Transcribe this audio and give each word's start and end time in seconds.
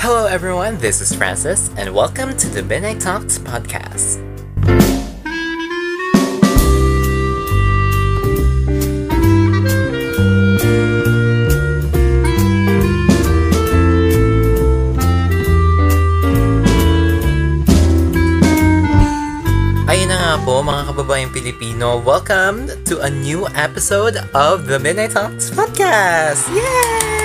Hello, 0.00 0.26
everyone. 0.26 0.78
This 0.78 1.00
is 1.00 1.12
Francis, 1.12 1.70
and 1.76 1.92
welcome 1.92 2.30
to 2.36 2.48
the 2.48 2.62
Midnight 2.62 3.00
Talks 3.00 3.34
podcast. 3.34 4.22
Ayun 19.90 20.14
na 20.14 20.38
po, 20.46 20.62
mga 20.62 20.94
kababayang 20.94 21.34
Pilipino. 21.34 21.98
Welcome 21.98 22.70
to 22.86 23.02
a 23.02 23.10
new 23.10 23.50
episode 23.58 24.14
of 24.30 24.70
the 24.70 24.78
Midnight 24.78 25.10
Talks 25.10 25.50
podcast! 25.50 26.46
Yay! 26.54 27.17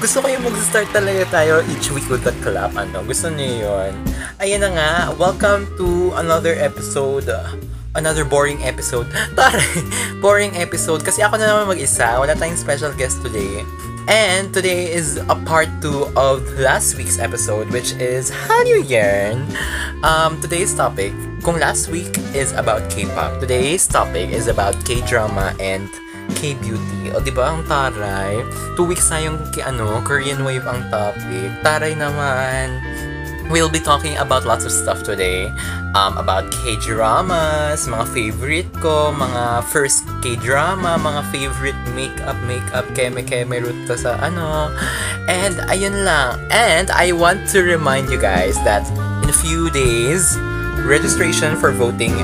Gusto 0.00 0.22
ko 0.24 0.26
yung 0.30 0.46
mag-start 0.46 0.88
talaga 0.94 1.26
tayo 1.28 1.60
each 1.68 1.90
week 1.92 2.06
with 2.08 2.24
the 2.24 2.32
clap. 2.40 2.72
Ano? 2.78 3.02
Gusto 3.04 3.28
niyo 3.28 3.68
yun? 3.68 3.92
Ayun 4.40 4.60
na 4.64 4.70
nga, 4.72 4.90
welcome 5.18 5.68
to 5.76 6.14
another 6.16 6.56
episode. 6.56 7.28
Another 7.92 8.24
boring 8.24 8.62
episode. 8.64 9.04
Taray! 9.36 9.84
boring 10.24 10.56
episode. 10.56 11.04
Kasi 11.04 11.20
ako 11.20 11.36
na 11.36 11.50
naman 11.50 11.76
mag-isa. 11.76 12.16
Wala 12.16 12.32
tayong 12.32 12.56
special 12.56 12.94
guest 12.96 13.20
today. 13.20 13.66
And 14.10 14.50
today 14.50 14.90
is 14.90 15.20
a 15.30 15.36
part 15.46 15.68
2 15.78 16.18
of 16.18 16.42
last 16.58 16.98
week's 16.98 17.22
episode, 17.22 17.70
which 17.70 17.94
is 18.02 18.30
How 18.30 18.64
Do 18.66 18.70
You 18.74 18.82
Yearn? 18.82 19.46
Um, 20.02 20.42
today's 20.42 20.74
topic, 20.74 21.14
kung 21.46 21.62
last 21.62 21.86
week 21.86 22.10
is 22.34 22.50
about 22.58 22.90
K-pop, 22.90 23.38
today's 23.38 23.86
topic 23.86 24.34
is 24.34 24.50
about 24.50 24.74
K-drama 24.82 25.54
and 25.62 25.86
K-beauty. 26.36 27.12
O, 27.12 27.20
di 27.20 27.32
ba 27.32 27.52
ang 27.52 27.64
taray? 27.68 28.42
Two 28.74 28.88
weeks 28.88 29.08
na 29.12 29.20
yung 29.22 29.38
ano, 29.62 30.00
Korean 30.02 30.42
wave 30.42 30.64
ang 30.64 30.86
topic. 30.88 31.52
Taray 31.60 31.94
naman. 31.96 32.80
We'll 33.52 33.68
be 33.68 33.82
talking 33.84 34.16
about 34.16 34.48
lots 34.48 34.64
of 34.64 34.72
stuff 34.72 35.04
today. 35.04 35.52
Um, 35.92 36.16
about 36.16 36.48
K-dramas, 36.64 37.84
mga 37.84 38.06
favorite 38.16 38.70
ko, 38.80 39.12
mga 39.12 39.68
first 39.68 40.08
K-drama, 40.24 40.96
mga 40.96 41.20
favorite 41.28 41.80
makeup, 41.92 42.38
makeup, 42.48 42.88
keme-keme 42.96 43.60
root 43.60 43.76
ko 43.84 43.92
sa 43.92 44.16
ano. 44.24 44.72
And 45.28 45.60
ayun 45.68 46.08
lang. 46.08 46.40
And 46.48 46.88
I 46.88 47.12
want 47.12 47.44
to 47.52 47.60
remind 47.60 48.08
you 48.08 48.16
guys 48.16 48.56
that 48.64 48.88
in 49.20 49.28
a 49.28 49.36
few 49.36 49.68
days, 49.68 50.32
registration 50.88 51.60
for 51.60 51.76
voting 51.76 52.16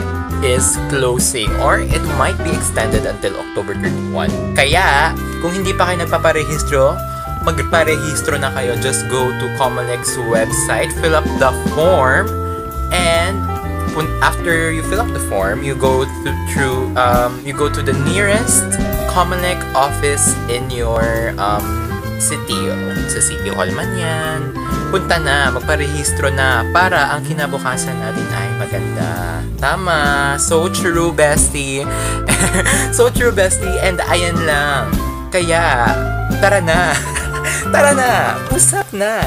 is 0.44 0.78
closing 0.88 1.50
or 1.60 1.80
it 1.80 2.02
might 2.16 2.38
be 2.42 2.50
extended 2.50 3.06
until 3.06 3.36
October 3.38 3.74
31. 3.74 4.30
Kaya, 4.54 5.14
kung 5.42 5.54
hindi 5.54 5.74
pa 5.74 5.90
kayo 5.90 6.04
nagpaparehistro, 6.04 6.94
magparehistro 7.42 8.36
na 8.38 8.50
kayo. 8.52 8.74
Just 8.78 9.06
go 9.08 9.30
to 9.30 9.44
Comelex's 9.56 10.18
website, 10.28 10.90
fill 11.00 11.14
up 11.16 11.26
the 11.38 11.50
form, 11.74 12.28
and 12.94 13.38
after 14.22 14.70
you 14.70 14.82
fill 14.86 15.00
up 15.00 15.10
the 15.10 15.22
form, 15.26 15.62
you 15.62 15.74
go 15.74 16.06
through 16.54 16.94
um, 16.94 17.42
you 17.44 17.52
go 17.52 17.66
to 17.66 17.82
the 17.82 17.94
nearest 18.06 18.62
Comelec 19.10 19.58
office 19.74 20.36
in 20.46 20.70
your 20.70 21.34
um, 21.38 21.66
city. 22.20 22.70
Sa 23.10 23.18
City 23.18 23.50
Hall 23.50 23.70
man 23.74 23.90
yan. 23.98 24.40
Punta 24.88 25.20
na, 25.20 25.52
magparehistro 25.52 26.32
na 26.32 26.64
para 26.72 27.12
ang 27.12 27.20
kinabukasan 27.20 27.92
natin 28.00 28.24
ay 28.32 28.48
maganda. 28.56 29.44
Tama. 29.60 30.00
So 30.40 30.72
true, 30.72 31.12
bestie. 31.12 31.84
so 32.96 33.12
true, 33.12 33.34
bestie. 33.34 33.76
And 33.84 34.00
ayan 34.08 34.48
lang. 34.48 34.88
Kaya, 35.28 35.92
tara 36.40 36.64
na. 36.64 36.96
tara 37.74 37.92
na. 37.92 38.40
Usap 38.48 38.88
na. 38.96 39.20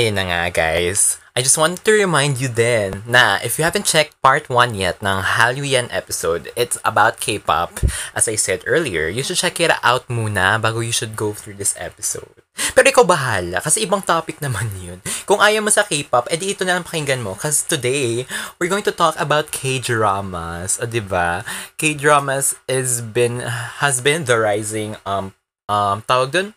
Ayun 0.00 0.16
na 0.16 0.32
nga, 0.32 0.48
guys. 0.48 1.20
I 1.36 1.44
just 1.44 1.60
wanted 1.60 1.84
to 1.84 1.92
remind 1.92 2.40
you 2.40 2.48
then 2.48 3.04
na 3.04 3.36
if 3.44 3.60
you 3.60 3.68
haven't 3.68 3.84
checked 3.84 4.16
part 4.24 4.48
1 4.48 4.72
yet 4.72 4.96
ng 5.04 5.36
Halloween 5.36 5.92
episode, 5.92 6.48
it's 6.56 6.80
about 6.88 7.20
K-pop. 7.20 7.84
As 8.16 8.24
I 8.24 8.40
said 8.40 8.64
earlier, 8.64 9.12
you 9.12 9.20
should 9.20 9.36
check 9.36 9.60
it 9.60 9.68
out 9.84 10.08
muna 10.08 10.56
bago 10.56 10.80
you 10.80 10.88
should 10.88 11.20
go 11.20 11.36
through 11.36 11.60
this 11.60 11.76
episode. 11.76 12.32
Pero 12.72 12.88
ikaw 12.88 13.04
bahala, 13.04 13.60
kasi 13.60 13.84
ibang 13.84 14.00
topic 14.00 14.40
naman 14.44 14.72
yun. 14.80 15.04
Kung 15.28 15.36
ayaw 15.36 15.60
mo 15.60 15.68
sa 15.68 15.84
K-pop, 15.84 16.32
edi 16.32 16.56
ito 16.56 16.64
na 16.64 16.80
lang 16.80 16.88
pakinggan 16.88 17.20
mo. 17.20 17.36
Because 17.36 17.60
today, 17.60 18.24
we're 18.56 18.72
going 18.72 18.88
to 18.88 18.96
talk 18.96 19.20
about 19.20 19.52
K-dramas. 19.52 20.80
O, 20.80 20.88
diba? 20.88 21.44
K-dramas 21.76 22.56
is 22.72 23.04
been, 23.04 23.44
has 23.84 24.00
been 24.00 24.24
the 24.24 24.40
rising, 24.40 24.96
um, 25.04 25.36
um, 25.68 26.00
tawag 26.08 26.32
dun? 26.32 26.56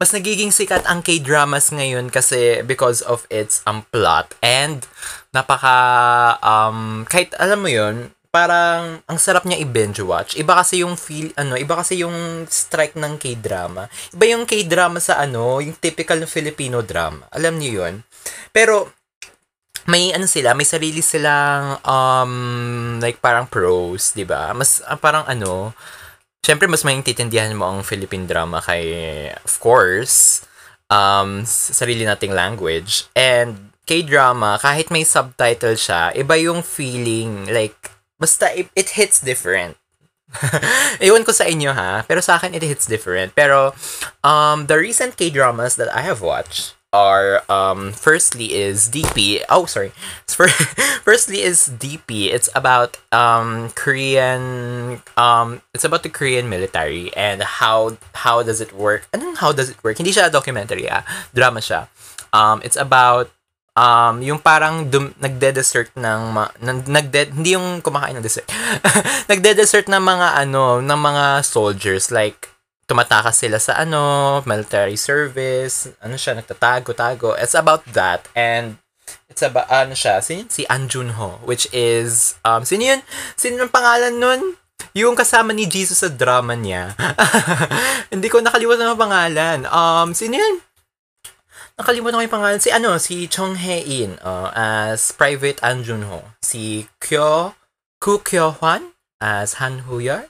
Mas 0.00 0.16
nagiging 0.16 0.48
sikat 0.48 0.88
ang 0.88 1.04
K-dramas 1.04 1.68
ngayon 1.76 2.08
kasi 2.08 2.64
because 2.64 3.04
of 3.04 3.28
its 3.28 3.60
um, 3.68 3.84
plot 3.92 4.32
and 4.40 4.88
napaka 5.36 6.40
um 6.40 7.04
kahit 7.04 7.36
alam 7.36 7.60
mo 7.60 7.68
yun 7.68 8.08
parang 8.32 9.02
ang 9.10 9.18
sarap 9.18 9.42
niya 9.42 9.58
i-binge 9.58 10.00
watch. 10.06 10.38
Iba 10.38 10.62
kasi 10.62 10.86
yung 10.86 10.94
feel 10.94 11.34
ano, 11.34 11.58
iba 11.58 11.74
kasi 11.74 11.98
yung 12.00 12.46
strike 12.46 12.94
ng 12.94 13.18
K-drama. 13.18 13.90
Iba 14.14 14.24
yung 14.30 14.46
K-drama 14.46 15.02
sa 15.02 15.18
ano, 15.18 15.58
yung 15.58 15.74
typical 15.76 16.22
na 16.22 16.30
Filipino 16.30 16.78
drama. 16.80 17.26
Alam 17.34 17.58
niyo 17.58 17.82
yun? 17.82 18.06
Pero 18.54 18.86
may 19.90 20.14
ano 20.14 20.30
sila, 20.30 20.54
may 20.54 20.62
sarili 20.62 21.02
silang 21.02 21.82
um 21.82 22.32
like 23.02 23.18
parang 23.18 23.50
pros, 23.50 24.14
'di 24.14 24.22
ba? 24.22 24.54
Mas 24.54 24.78
ah, 24.86 24.94
parang 24.94 25.26
ano, 25.26 25.74
Siyempre, 26.40 26.66
mas 26.66 26.82
maintindihan 26.82 27.52
mo 27.52 27.68
ang 27.68 27.84
Philippine 27.84 28.24
drama 28.24 28.64
kay, 28.64 29.28
of 29.44 29.54
course, 29.60 30.42
um, 30.88 31.44
sarili 31.44 32.08
nating 32.08 32.32
language. 32.32 33.04
And 33.12 33.76
K-drama, 33.84 34.56
kahit 34.62 34.88
may 34.88 35.04
subtitle 35.04 35.76
siya, 35.76 36.16
iba 36.16 36.40
yung 36.40 36.64
feeling, 36.64 37.50
like, 37.52 37.92
basta 38.16 38.48
it, 38.56 38.72
it 38.72 38.96
hits 38.96 39.20
different. 39.20 39.76
Ewan 41.04 41.26
ko 41.26 41.34
sa 41.34 41.44
inyo 41.44 41.74
ha, 41.74 42.06
pero 42.06 42.22
sa 42.22 42.38
akin 42.38 42.54
it 42.54 42.64
hits 42.64 42.86
different. 42.86 43.34
Pero, 43.36 43.74
um, 44.24 44.64
the 44.70 44.78
recent 44.80 45.20
K-dramas 45.20 45.76
that 45.76 45.92
I 45.92 46.06
have 46.06 46.24
watched 46.24 46.79
are, 46.92 47.42
um, 47.50 47.92
firstly 47.92 48.54
is 48.54 48.88
DP. 48.90 49.42
Oh, 49.48 49.66
sorry. 49.66 49.92
Fir- 50.26 50.48
Firstly 51.06 51.42
is 51.42 51.70
DP. 51.70 52.32
It's 52.32 52.48
about, 52.54 52.98
um, 53.12 53.70
Korean, 53.74 55.02
um, 55.16 55.62
it's 55.74 55.84
about 55.84 56.02
the 56.02 56.10
Korean 56.10 56.48
military 56.48 57.14
and 57.14 57.42
how, 57.42 57.96
how 58.26 58.42
does 58.42 58.60
it 58.60 58.74
work? 58.74 59.06
Anong 59.12 59.36
how 59.38 59.52
does 59.52 59.70
it 59.70 59.82
work? 59.84 59.98
Hindi 59.98 60.12
siya 60.12 60.30
documentary 60.30 60.88
ah. 60.90 61.02
Drama 61.34 61.60
siya. 61.60 61.86
Um, 62.32 62.60
it's 62.64 62.76
about, 62.76 63.30
um, 63.76 64.22
yung 64.22 64.38
parang 64.38 64.90
dum- 64.90 65.14
nagde-desert 65.22 65.94
ng, 65.94 66.20
ma- 66.34 66.52
nag- 66.60 66.90
nagde- 66.90 67.32
hindi 67.34 67.54
yung 67.54 67.80
kumakain 67.82 68.18
ng 68.18 68.22
dessert. 68.22 68.50
nagde-desert 69.30 69.86
ng 69.86 70.02
mga 70.02 70.42
ano, 70.42 70.82
ng 70.82 71.00
mga 71.00 71.44
soldiers 71.46 72.10
like 72.10 72.49
tumatakas 72.90 73.38
sila 73.38 73.62
sa 73.62 73.78
ano, 73.78 74.42
military 74.42 74.98
service, 74.98 75.94
ano 76.02 76.18
siya, 76.18 76.34
nagtatago-tago. 76.34 77.38
It's 77.38 77.54
about 77.54 77.86
that. 77.94 78.26
And 78.34 78.82
it's 79.30 79.46
about, 79.46 79.70
ano 79.70 79.94
siya, 79.94 80.18
sino? 80.18 80.50
Si 80.50 80.66
An 80.66 80.90
Junho, 80.90 81.38
which 81.46 81.70
is, 81.70 82.34
um, 82.42 82.66
sino 82.66 82.90
yun? 82.90 83.00
Sino 83.38 83.62
yung 83.62 83.70
pangalan 83.70 84.18
nun? 84.18 84.58
Yung 84.98 85.14
kasama 85.14 85.54
ni 85.54 85.70
Jesus 85.70 86.02
sa 86.02 86.10
drama 86.10 86.58
niya. 86.58 86.98
Hindi 88.12 88.26
ko 88.26 88.42
nakalimutan 88.42 88.90
ang 88.90 88.98
pangalan. 88.98 89.58
Um, 89.70 90.10
sino 90.10 90.34
yun? 90.34 90.58
Nakalimutan 91.78 92.18
ko 92.18 92.22
yung 92.26 92.36
pangalan. 92.42 92.58
Si 92.58 92.74
ano, 92.74 92.98
si 92.98 93.30
Chong 93.30 93.54
Hae-in 93.54 94.18
uh, 94.18 94.50
as 94.50 95.14
Private 95.14 95.62
An 95.62 95.86
Junho. 95.86 96.34
Si 96.42 96.90
Kyo, 96.98 97.54
Ku 98.02 98.18
Kyo 98.18 98.50
Hwan 98.50 98.98
as 99.22 99.62
Han 99.62 99.86
Huyar. 99.86 100.26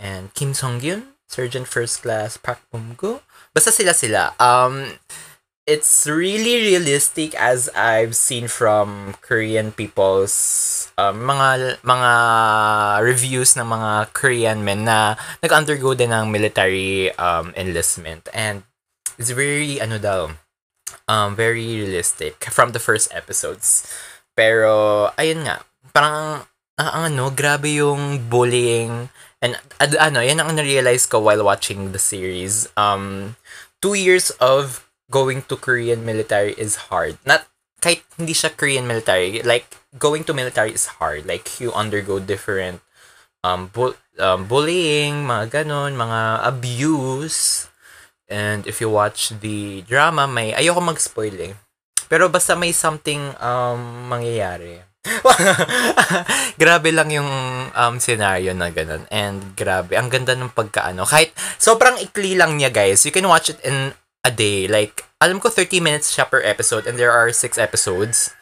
And 0.00 0.32
Kim 0.32 0.56
Song-gyun, 0.56 1.09
Sergeant 1.30 1.70
First 1.70 2.02
Class 2.02 2.34
Park 2.34 2.58
Bum-gu. 2.74 3.22
Basta 3.54 3.70
sila 3.70 3.94
sila. 3.94 4.34
Um, 4.42 4.98
it's 5.62 6.10
really 6.10 6.74
realistic 6.74 7.38
as 7.38 7.70
I've 7.78 8.18
seen 8.18 8.50
from 8.50 9.14
Korean 9.22 9.70
people's 9.70 10.34
um, 10.98 11.22
mga 11.22 11.78
mga 11.86 12.12
reviews 13.06 13.54
ng 13.54 13.70
mga 13.70 14.10
Korean 14.10 14.66
men 14.66 14.82
na 14.82 15.14
nag-undergo 15.38 15.94
din 15.94 16.10
ng 16.10 16.26
military 16.26 17.14
um, 17.14 17.54
enlistment 17.54 18.26
and 18.34 18.66
it's 19.14 19.30
very 19.30 19.78
ano 19.78 20.02
daw 20.02 20.34
um, 21.06 21.38
very 21.38 21.62
realistic 21.62 22.50
from 22.50 22.74
the 22.74 22.82
first 22.82 23.06
episodes 23.14 23.86
pero 24.34 25.06
ayun 25.14 25.46
nga 25.46 25.62
parang 25.94 26.50
ang 26.80 27.12
ano, 27.12 27.28
grabe 27.28 27.76
yung 27.76 28.16
bullying. 28.32 29.12
And 29.40 29.56
ad, 29.80 29.96
ano, 29.96 30.20
yan 30.20 30.40
ang 30.40 30.56
na-realize 30.56 31.08
ko 31.08 31.20
while 31.20 31.40
watching 31.40 31.96
the 31.96 31.98
series. 31.98 32.68
Um, 32.76 33.36
two 33.80 33.96
years 33.96 34.28
of 34.36 34.84
going 35.08 35.48
to 35.48 35.56
Korean 35.56 36.04
military 36.04 36.52
is 36.60 36.92
hard. 36.92 37.16
Not, 37.24 37.48
kahit 37.80 38.04
hindi 38.20 38.36
siya 38.36 38.52
Korean 38.52 38.84
military, 38.84 39.40
like, 39.40 39.80
going 39.96 40.24
to 40.28 40.36
military 40.36 40.76
is 40.76 41.00
hard. 41.00 41.24
Like, 41.24 41.58
you 41.58 41.72
undergo 41.72 42.20
different 42.20 42.84
um, 43.42 43.72
bu- 43.72 43.96
um, 44.20 44.44
bullying, 44.44 45.24
mga 45.24 45.64
ganon, 45.64 45.96
mga 45.96 46.44
abuse. 46.44 47.72
And 48.28 48.68
if 48.68 48.78
you 48.78 48.92
watch 48.92 49.32
the 49.40 49.82
drama, 49.88 50.28
may, 50.28 50.52
ayoko 50.52 50.84
mag-spoil 50.84 51.34
eh. 51.40 51.56
Pero 52.12 52.28
basta 52.28 52.54
may 52.54 52.76
something 52.76 53.32
um, 53.40 54.10
mangyayari. 54.12 54.89
grabe 56.60 56.92
lang 56.92 57.08
yung 57.08 57.30
um, 57.72 57.94
scenario 57.96 58.52
na 58.52 58.68
ganun. 58.68 59.08
And 59.08 59.56
grabe, 59.56 59.96
ang 59.96 60.12
ganda 60.12 60.36
ng 60.36 60.52
pagkaano. 60.52 61.08
Kahit 61.08 61.32
sobrang 61.56 61.96
ikli 61.96 62.36
lang 62.36 62.60
niya, 62.60 62.68
guys. 62.68 63.04
You 63.08 63.12
can 63.14 63.28
watch 63.28 63.48
it 63.48 63.60
in 63.64 63.96
a 64.24 64.32
day. 64.32 64.68
Like, 64.68 65.08
alam 65.20 65.40
ko 65.40 65.48
30 65.48 65.80
minutes 65.80 66.12
siya 66.12 66.28
per 66.28 66.44
episode 66.44 66.84
and 66.84 67.00
there 67.00 67.12
are 67.12 67.32
6 67.32 67.56
episodes. 67.56 68.36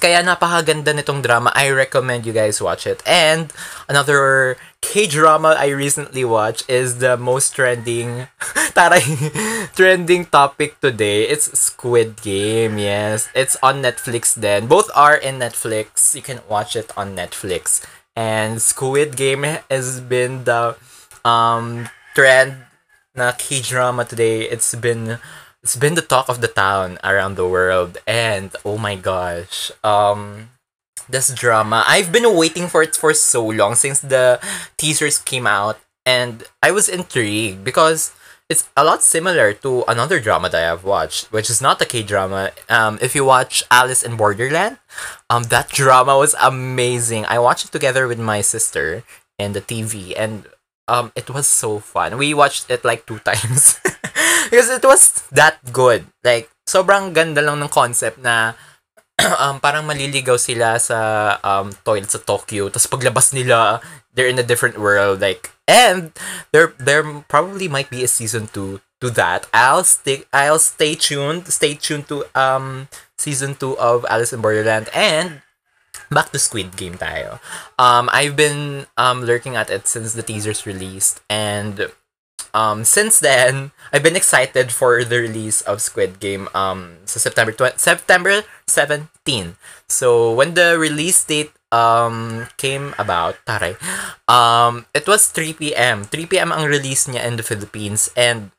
Kaya 0.00 0.24
napakaganda 0.24 0.96
nitong 0.96 1.20
drama. 1.20 1.52
I 1.52 1.68
recommend 1.68 2.24
you 2.24 2.32
guys 2.32 2.62
watch 2.62 2.88
it. 2.88 3.04
And 3.04 3.52
another 3.84 4.56
K-drama 4.82 5.54
I 5.58 5.68
recently 5.68 6.24
watched 6.24 6.68
is 6.68 6.98
the 6.98 7.16
most 7.16 7.54
trending 7.54 8.26
taray 8.74 9.04
trending 9.76 10.26
topic 10.26 10.80
today. 10.80 11.28
It's 11.28 11.46
Squid 11.58 12.22
Game. 12.22 12.78
Yes, 12.78 13.28
it's 13.34 13.56
on 13.62 13.82
Netflix 13.82 14.34
then. 14.34 14.66
Both 14.66 14.90
are 14.96 15.14
in 15.16 15.38
Netflix. 15.38 16.14
You 16.14 16.22
can 16.22 16.40
watch 16.48 16.74
it 16.74 16.90
on 16.96 17.14
Netflix. 17.14 17.84
And 18.16 18.60
Squid 18.60 19.16
Game 19.16 19.44
has 19.44 20.00
been 20.00 20.44
the 20.44 20.76
um 21.24 21.88
trend 22.14 22.66
na 23.14 23.32
K-drama 23.32 24.04
today. 24.04 24.48
It's 24.48 24.74
been 24.74 25.20
it's 25.62 25.76
been 25.76 25.94
the 25.94 26.02
talk 26.02 26.28
of 26.28 26.40
the 26.40 26.48
town 26.48 26.98
around 27.04 27.36
the 27.36 27.46
world 27.46 27.98
and 28.06 28.50
oh 28.64 28.78
my 28.78 28.96
gosh 28.96 29.70
um 29.84 30.48
this 31.10 31.32
drama. 31.34 31.84
I've 31.86 32.12
been 32.12 32.26
waiting 32.36 32.68
for 32.68 32.82
it 32.82 32.96
for 32.96 33.12
so 33.14 33.46
long 33.46 33.74
since 33.74 34.00
the 34.00 34.40
teasers 34.76 35.18
came 35.18 35.46
out 35.46 35.78
and 36.06 36.44
i 36.62 36.70
was 36.70 36.88
intrigued 36.88 37.62
because 37.62 38.12
it's 38.48 38.68
a 38.74 38.82
lot 38.82 39.02
similar 39.02 39.52
to 39.52 39.84
another 39.86 40.18
drama 40.18 40.48
that 40.48 40.64
i've 40.64 40.82
watched 40.82 41.30
which 41.30 41.50
is 41.50 41.60
not 41.60 41.80
a 41.82 41.84
k-drama. 41.84 42.50
Um 42.68 42.98
if 43.02 43.14
you 43.14 43.24
watch 43.24 43.62
alice 43.70 44.02
in 44.02 44.16
borderland 44.16 44.78
um 45.28 45.44
that 45.52 45.68
drama 45.80 46.16
was 46.16 46.34
amazing. 46.40 47.26
I 47.26 47.38
watched 47.38 47.66
it 47.66 47.72
together 47.72 48.08
with 48.08 48.18
my 48.18 48.40
sister 48.40 49.04
in 49.38 49.52
the 49.52 49.60
tv 49.60 50.14
and 50.16 50.48
um 50.88 51.12
it 51.14 51.28
was 51.28 51.46
so 51.46 51.78
fun. 51.78 52.16
We 52.16 52.32
watched 52.32 52.70
it 52.70 52.84
like 52.84 53.04
two 53.06 53.18
times. 53.28 53.78
Because 54.50 54.68
it 54.70 54.82
was 54.82 55.22
that 55.30 55.62
good. 55.70 56.10
Like, 56.26 56.50
sobrang 56.66 57.14
ganda 57.14 57.38
lang 57.38 57.62
ng 57.62 57.70
concept 57.70 58.18
na 58.18 58.58
um, 59.42 59.60
parang 59.60 59.84
maliligaw 59.84 60.40
sila 60.40 60.80
sa 60.80 61.36
um, 61.44 61.72
toilet 61.84 62.10
sa 62.10 62.20
Tokyo. 62.20 62.68
Tapos 62.68 62.88
paglabas 62.88 63.32
nila, 63.32 63.80
they're 64.14 64.30
in 64.30 64.38
a 64.38 64.46
different 64.46 64.78
world. 64.78 65.20
Like, 65.20 65.52
and 65.68 66.12
there 66.52 66.74
there 66.78 67.04
probably 67.28 67.68
might 67.68 67.90
be 67.90 68.02
a 68.02 68.10
season 68.10 68.48
2 68.50 68.80
to 69.00 69.08
that. 69.16 69.46
I'll 69.52 69.84
stay 69.84 70.24
I'll 70.32 70.60
stay 70.60 70.94
tuned. 70.94 71.48
Stay 71.48 71.74
tuned 71.74 72.08
to 72.08 72.26
um 72.34 72.88
season 73.16 73.54
2 73.54 73.78
of 73.78 74.04
Alice 74.08 74.32
in 74.32 74.40
Borderland 74.40 74.88
and 74.92 75.42
back 76.10 76.32
to 76.34 76.38
Squid 76.38 76.76
Game 76.76 76.98
tayo. 76.98 77.38
Um 77.78 78.10
I've 78.12 78.36
been 78.36 78.86
um 78.98 79.24
lurking 79.24 79.56
at 79.56 79.70
it 79.70 79.86
since 79.86 80.12
the 80.12 80.26
teasers 80.26 80.66
released 80.66 81.22
and 81.30 81.88
um, 82.54 82.84
since 82.84 83.20
then, 83.20 83.70
I've 83.92 84.02
been 84.02 84.16
excited 84.16 84.72
for 84.72 85.04
the 85.04 85.18
release 85.18 85.60
of 85.62 85.82
Squid 85.82 86.20
Game 86.20 86.48
um, 86.54 87.02
sa 87.04 87.18
September 87.18 87.52
20, 87.52 87.78
September 87.78 88.42
17. 88.66 89.56
So, 89.88 90.32
when 90.32 90.54
the 90.54 90.78
release 90.78 91.24
date 91.24 91.52
um, 91.72 92.46
came 92.56 92.94
about, 92.98 93.36
taray, 93.46 93.74
um, 94.30 94.86
it 94.94 95.06
was 95.06 95.28
3 95.28 95.54
p.m. 95.54 96.04
3 96.04 96.26
p.m. 96.26 96.50
ang 96.52 96.66
release 96.66 97.06
niya 97.06 97.26
in 97.26 97.36
the 97.36 97.46
Philippines. 97.46 98.10
And 98.14 98.50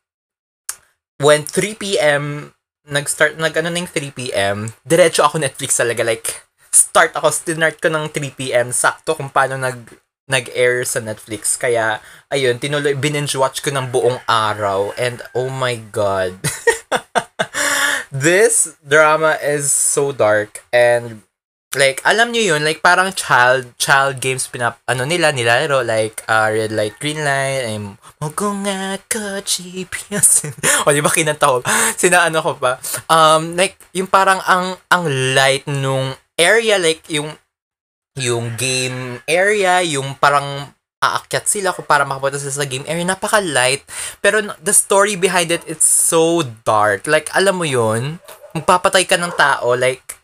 when 1.19 1.44
3 1.44 1.75
p.m. 1.75 2.53
nag-start, 2.87 3.37
nag-ano 3.37 3.69
ng 3.69 3.87
3 3.87 4.11
p.m., 4.11 4.73
diretso 4.83 5.23
ako 5.23 5.39
Netflix 5.39 5.77
talaga. 5.77 6.03
Like, 6.03 6.49
start 6.71 7.15
ako, 7.15 7.29
start 7.29 7.77
ko 7.77 7.87
ng 7.91 8.09
3 8.09 8.39
p.m. 8.39 8.71
Sakto 8.71 9.13
kung 9.13 9.29
paano 9.29 9.59
nag 9.59 10.00
nag-air 10.31 10.88
sa 10.88 11.04
Netflix. 11.04 11.60
Kaya, 11.60 12.00
ayun, 12.31 12.56
tinuloy, 12.57 12.95
binge 12.95 13.36
watch 13.36 13.60
ko 13.60 13.69
ng 13.75 13.92
buong 13.92 14.24
araw. 14.25 14.95
And, 14.95 15.19
oh 15.36 15.51
my 15.51 15.75
God. 15.92 16.39
This 18.12 18.75
drama 18.83 19.39
is 19.39 19.72
so 19.72 20.12
dark. 20.12 20.63
And, 20.72 21.24
like, 21.72 22.04
alam 22.04 22.36
nyo 22.36 22.44
yun, 22.44 22.63
like, 22.68 22.83
parang 22.83 23.16
child, 23.16 23.72
child 23.80 24.19
games 24.19 24.51
pinap, 24.51 24.83
ano 24.83 25.07
nila, 25.07 25.31
nilalaro, 25.31 25.80
like, 25.88 26.19
uh, 26.28 26.51
red 26.51 26.75
light, 26.75 27.00
green 27.00 27.24
light, 27.24 27.63
and, 27.63 27.95
mugunga 28.19 29.00
ko, 29.07 29.39
chipiasin. 29.39 30.51
o, 30.83 30.92
di 30.92 31.00
ba 31.00 31.07
kinanta 31.07 31.48
ko? 31.48 31.63
Sina, 32.00 32.28
ano 32.28 32.44
ko 32.44 32.60
pa? 32.60 32.83
Um, 33.07 33.56
like, 33.56 33.80
yung 33.95 34.12
parang 34.12 34.44
ang, 34.44 34.75
ang 34.92 35.07
light 35.31 35.63
nung 35.63 36.19
area, 36.36 36.75
like, 36.75 37.07
yung, 37.07 37.39
yung 38.19 38.59
game 38.59 39.23
area, 39.27 39.79
yung 39.85 40.19
parang 40.19 40.67
aakyat 41.01 41.45
sila 41.49 41.73
kung 41.73 41.87
para 41.87 42.05
makapunta 42.05 42.37
sila 42.37 42.61
sa 42.61 42.69
game 42.69 42.85
area. 42.85 43.07
Napaka-light. 43.07 43.81
Pero 44.21 44.43
the 44.61 44.75
story 44.75 45.17
behind 45.17 45.49
it, 45.49 45.63
it's 45.65 45.87
so 45.87 46.45
dark. 46.67 47.09
Like, 47.09 47.31
alam 47.33 47.57
mo 47.57 47.65
yun, 47.65 48.21
magpapatay 48.53 49.07
ka 49.07 49.17
ng 49.17 49.33
tao, 49.33 49.73
like, 49.73 50.19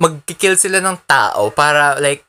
magkikill 0.00 0.56
sila 0.56 0.80
ng 0.80 0.96
tao 1.04 1.52
para, 1.52 2.00
like, 2.00 2.24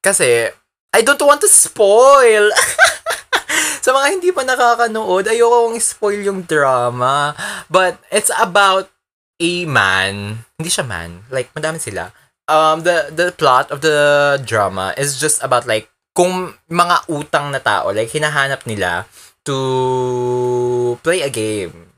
kasi, 0.00 0.48
I 0.94 1.00
don't 1.04 1.20
want 1.20 1.42
to 1.44 1.50
spoil! 1.50 2.48
sa 3.84 3.90
mga 3.92 4.06
hindi 4.16 4.30
pa 4.32 4.46
nakakanood, 4.46 5.28
ayoko 5.28 5.68
kong 5.68 5.82
spoil 5.82 6.20
yung 6.24 6.40
drama. 6.48 7.36
But, 7.68 8.00
it's 8.08 8.32
about 8.32 8.88
a 9.36 9.52
man, 9.68 10.46
hindi 10.56 10.70
siya 10.72 10.86
man, 10.88 11.28
like, 11.28 11.52
madami 11.52 11.76
sila, 11.76 12.08
um 12.46 12.82
the 12.86 13.10
the 13.10 13.34
plot 13.34 13.70
of 13.70 13.82
the 13.82 14.38
drama 14.46 14.94
is 14.94 15.18
just 15.18 15.42
about 15.42 15.66
like 15.66 15.90
kung 16.16 16.54
mga 16.70 17.06
utang 17.12 17.52
na 17.52 17.60
tao 17.60 17.92
like 17.92 18.08
hinahanap 18.10 18.64
nila 18.64 19.04
to 19.46 20.98
play 21.02 21.22
a 21.22 21.30
game 21.30 21.92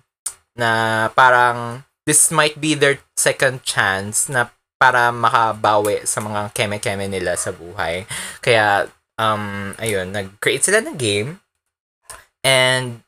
na 0.59 1.07
parang 1.15 1.87
this 2.09 2.33
might 2.33 2.57
be 2.57 2.73
their 2.73 2.99
second 3.15 3.61
chance 3.63 4.33
na 4.33 4.49
para 4.79 5.11
makabawi 5.11 6.07
sa 6.07 6.23
mga 6.23 6.55
keme-keme 6.55 7.11
nila 7.11 7.35
sa 7.35 7.51
buhay. 7.51 8.07
Kaya 8.39 8.87
um 9.19 9.75
ayun, 9.77 10.15
nag-create 10.15 10.63
sila 10.63 10.79
ng 10.81 10.97
game 10.97 11.43
and 12.47 13.03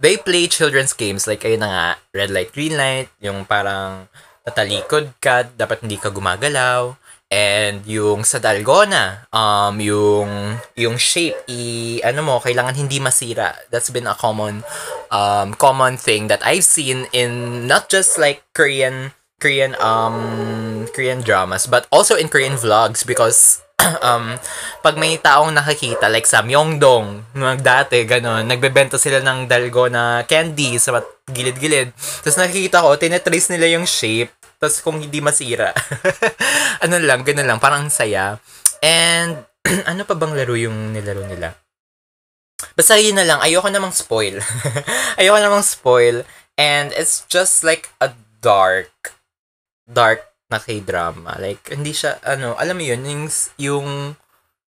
they 0.00 0.16
play 0.16 0.48
children's 0.48 0.96
games 0.96 1.28
like 1.28 1.44
ayun 1.44 1.62
na 1.62 1.70
nga, 1.70 1.88
red 2.16 2.32
light, 2.32 2.50
green 2.50 2.74
light, 2.74 3.12
yung 3.20 3.44
parang 3.44 4.08
tatalikod 4.44 5.14
ka, 5.22 5.46
dapat 5.54 5.86
hindi 5.86 5.96
ka 5.98 6.10
gumagalaw. 6.10 6.94
And 7.32 7.80
yung 7.88 8.28
sa 8.28 8.36
dalgona, 8.36 9.24
um, 9.32 9.80
yung, 9.80 10.60
yung 10.76 11.00
shape, 11.00 11.48
i, 11.48 11.96
ano 12.04 12.20
mo, 12.20 12.34
kailangan 12.44 12.76
hindi 12.76 13.00
masira. 13.00 13.56
That's 13.72 13.88
been 13.88 14.04
a 14.04 14.12
common, 14.12 14.60
um, 15.08 15.56
common 15.56 15.96
thing 15.96 16.28
that 16.28 16.44
I've 16.44 16.68
seen 16.68 17.08
in 17.16 17.64
not 17.64 17.88
just 17.88 18.20
like 18.20 18.44
Korean, 18.52 19.16
Korean, 19.40 19.72
um, 19.80 20.84
Korean 20.92 21.24
dramas, 21.24 21.64
but 21.64 21.88
also 21.88 22.20
in 22.20 22.28
Korean 22.28 22.60
vlogs 22.60 23.00
because 23.00 23.61
um, 24.06 24.34
pag 24.82 24.94
may 24.98 25.18
taong 25.18 25.50
nakakita, 25.54 26.06
like 26.08 26.26
sa 26.26 26.42
Myeongdong, 26.42 27.34
dati, 27.60 28.06
gano'n, 28.06 28.46
nagbebenta 28.46 28.98
sila 28.98 29.18
ng 29.22 29.50
dalgona 29.50 30.22
candy 30.26 30.78
sa 30.78 31.02
gilid-gilid. 31.26 31.94
Tapos 31.94 32.38
nakikita 32.38 32.82
ko, 32.82 32.94
tinetrace 32.98 33.54
nila 33.54 33.78
yung 33.78 33.86
shape. 33.86 34.30
Tapos 34.58 34.78
kung 34.82 35.02
hindi 35.02 35.18
masira. 35.18 35.74
ano 36.84 36.96
lang, 37.02 37.26
ganun 37.26 37.48
lang. 37.48 37.58
Parang 37.58 37.90
saya. 37.90 38.38
And, 38.82 39.42
ano 39.90 40.02
pa 40.06 40.14
bang 40.14 40.34
laro 40.34 40.54
yung 40.54 40.94
nilaro 40.94 41.26
nila? 41.26 41.54
Basta 42.78 42.94
yun 42.94 43.18
na 43.18 43.26
lang. 43.26 43.42
Ayoko 43.42 43.66
namang 43.70 43.94
spoil. 43.94 44.38
ayoko 45.18 45.38
namang 45.42 45.66
spoil. 45.66 46.22
And 46.54 46.94
it's 46.94 47.26
just 47.26 47.66
like 47.66 47.90
a 47.98 48.14
dark, 48.38 49.18
dark 49.90 50.31
na 50.52 50.60
K-drama. 50.60 51.40
Like, 51.40 51.72
hindi 51.72 51.96
siya, 51.96 52.20
ano, 52.20 52.52
alam 52.60 52.76
mo 52.76 52.84
yun, 52.84 53.00
yung, 53.02 53.24
yung, 53.56 53.88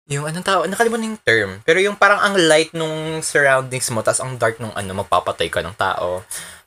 yung 0.06 0.24
anong 0.28 0.46
tao, 0.46 0.62
nakalimutan 0.68 1.10
yung 1.10 1.22
term. 1.26 1.50
Pero 1.66 1.82
yung 1.82 1.98
parang 1.98 2.22
ang 2.22 2.36
light 2.38 2.70
nung 2.76 3.24
surroundings 3.24 3.90
mo, 3.90 4.04
tas 4.04 4.22
ang 4.22 4.38
dark 4.38 4.62
nung 4.62 4.72
ano, 4.76 5.02
magpapatay 5.02 5.48
ka 5.50 5.64
ng 5.64 5.74
tao. 5.74 6.22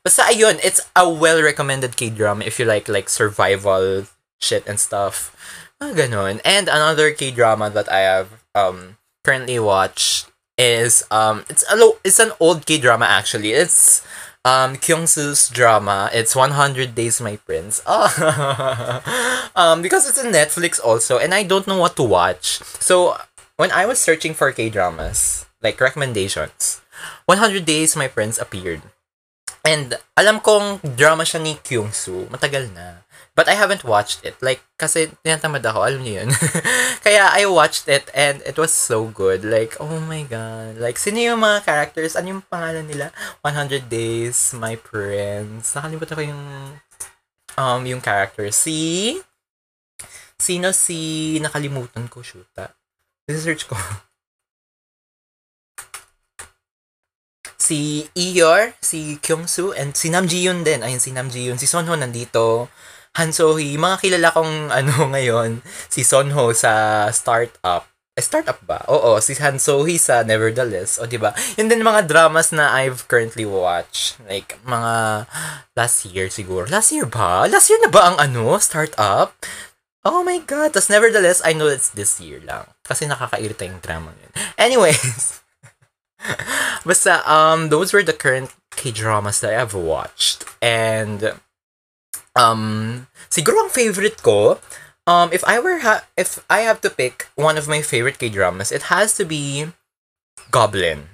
Basta 0.08 0.26
ayun, 0.32 0.58
it's 0.64 0.82
a 0.96 1.04
well-recommended 1.04 2.00
K-drama 2.00 2.48
if 2.48 2.58
you 2.58 2.66
like 2.66 2.88
like 2.88 3.12
survival 3.12 4.08
shit 4.40 4.64
and 4.64 4.80
stuff. 4.80 5.36
Ah, 5.78 5.92
ganon. 5.94 6.42
And 6.42 6.72
another 6.72 7.12
K-drama 7.12 7.70
that 7.76 7.92
I 7.92 8.08
have 8.08 8.32
um 8.56 8.98
currently 9.22 9.60
watched 9.60 10.32
is 10.58 11.06
um 11.14 11.46
it's 11.52 11.68
a 11.70 11.76
lo- 11.78 12.02
it's 12.02 12.18
an 12.18 12.34
old 12.40 12.66
K-drama 12.66 13.06
actually. 13.06 13.54
It's 13.54 14.02
um 14.48 14.80
Kyung-soo's 14.80 15.52
drama. 15.52 16.10
It's 16.16 16.32
100 16.32 16.96
Days 16.96 17.20
My 17.20 17.36
Prince. 17.36 17.84
Oh. 17.84 18.08
um 19.60 19.84
because 19.84 20.08
it's 20.08 20.24
in 20.24 20.32
Netflix 20.32 20.80
also 20.80 21.20
and 21.20 21.36
I 21.36 21.44
don't 21.44 21.68
know 21.68 21.78
what 21.78 22.00
to 22.00 22.04
watch. 22.08 22.64
So 22.80 23.20
when 23.60 23.76
I 23.76 23.84
was 23.84 24.00
searching 24.00 24.32
for 24.32 24.48
K-dramas, 24.56 25.46
like 25.60 25.82
recommendations, 25.84 26.80
100 27.28 27.68
Days 27.68 28.00
My 28.00 28.08
Prince 28.08 28.40
appeared. 28.40 28.82
And 29.68 30.00
alam 30.16 30.40
kong 30.40 30.80
drama 30.96 31.28
siya 31.28 31.44
ni 31.44 31.60
Kyung-soo. 31.60 32.32
Matagal 32.32 32.72
na. 32.72 33.04
But 33.38 33.46
I 33.46 33.54
haven't 33.54 33.86
watched 33.86 34.26
it. 34.26 34.34
Like, 34.42 34.66
kasi 34.82 35.14
tinatamad 35.22 35.62
ako. 35.62 35.86
Alam 35.86 36.02
niyo 36.02 36.26
yun. 36.26 36.34
Kaya 37.06 37.30
I 37.30 37.46
watched 37.46 37.86
it 37.86 38.10
and 38.18 38.42
it 38.42 38.58
was 38.58 38.74
so 38.74 39.06
good. 39.14 39.46
Like, 39.46 39.78
oh 39.78 40.02
my 40.10 40.26
God. 40.26 40.82
Like, 40.82 40.98
sino 40.98 41.22
yung 41.22 41.46
mga 41.46 41.62
characters? 41.62 42.18
Ano 42.18 42.34
yung 42.34 42.44
pangalan 42.50 42.90
nila? 42.90 43.14
100 43.46 43.86
Days, 43.86 44.58
My 44.58 44.74
Prince. 44.74 45.78
Nakalimutan 45.78 46.18
ko 46.18 46.24
yung 46.26 46.44
um, 47.62 47.82
yung 47.86 48.02
character. 48.02 48.50
Si... 48.50 49.22
Sino 50.42 50.74
si... 50.74 51.38
Nakalimutan 51.38 52.10
ko, 52.10 52.26
shoota. 52.26 52.74
Research 53.30 53.70
ko. 53.70 53.78
si 57.68 58.08
Eeyore, 58.16 58.74
si 58.80 59.20
Kyung-soo, 59.20 59.76
and 59.76 59.92
si 59.98 60.08
Nam 60.08 60.30
Ji-yoon 60.30 60.64
din. 60.64 60.86
Ayun, 60.86 61.02
si 61.04 61.12
Nam 61.12 61.28
Ji-yoon. 61.28 61.60
Si 61.60 61.68
Sonho 61.68 61.94
nandito. 61.98 62.70
Han 63.18 63.34
So-hee. 63.34 63.78
Mga 63.78 63.98
kilala 64.02 64.30
kong 64.34 64.70
ano 64.80 64.94
ngayon, 65.12 65.62
si 65.90 66.06
Sonho 66.06 66.54
sa 66.54 67.06
Startup. 67.10 67.86
Eh, 68.18 68.26
startup 68.26 68.58
ba? 68.66 68.82
Oo, 68.90 69.22
si 69.22 69.38
Han 69.38 69.62
So-hee 69.62 70.02
sa 70.02 70.26
Nevertheless. 70.26 70.98
O, 70.98 71.06
di 71.06 71.22
ba? 71.22 71.38
Yun 71.54 71.70
din 71.70 71.86
mga 71.86 72.10
dramas 72.10 72.50
na 72.50 72.74
I've 72.74 73.06
currently 73.06 73.46
watched. 73.46 74.18
Like, 74.26 74.58
mga 74.66 75.30
last 75.78 76.02
year 76.10 76.26
siguro. 76.34 76.66
Last 76.66 76.90
year 76.90 77.06
ba? 77.06 77.46
Last 77.46 77.70
year 77.70 77.78
na 77.78 77.94
ba 77.94 78.10
ang 78.10 78.18
ano? 78.18 78.58
Startup? 78.58 79.38
Oh 80.02 80.26
my 80.26 80.42
God. 80.42 80.74
Tapos 80.74 80.90
Nevertheless, 80.90 81.46
I 81.46 81.54
know 81.54 81.70
it's 81.70 81.94
this 81.94 82.18
year 82.18 82.42
lang. 82.42 82.66
Kasi 82.82 83.06
nakakairita 83.06 83.70
yung 83.70 83.86
drama 83.86 84.10
yun. 84.18 84.34
Anyways. 84.58 85.46
Basta, 86.90 87.22
um, 87.30 87.70
those 87.70 87.94
were 87.94 88.02
the 88.02 88.18
current 88.18 88.50
K-dramas 88.74 89.46
that 89.46 89.54
I've 89.54 89.78
watched. 89.78 90.42
And, 90.58 91.38
um, 92.38 93.08
siguro 93.34 93.66
ang 93.66 93.74
favorite 93.74 94.22
ko, 94.22 94.62
um, 95.10 95.34
if 95.34 95.42
I 95.50 95.58
were, 95.60 95.82
ha- 95.82 96.06
if 96.16 96.46
I 96.50 96.62
have 96.62 96.80
to 96.86 96.90
pick 96.90 97.28
one 97.36 97.58
of 97.58 97.68
my 97.68 97.82
favorite 97.82 98.20
K-dramas, 98.20 98.72
it 98.72 98.94
has 98.94 99.18
to 99.18 99.26
be 99.26 99.74
Goblin. 100.52 101.10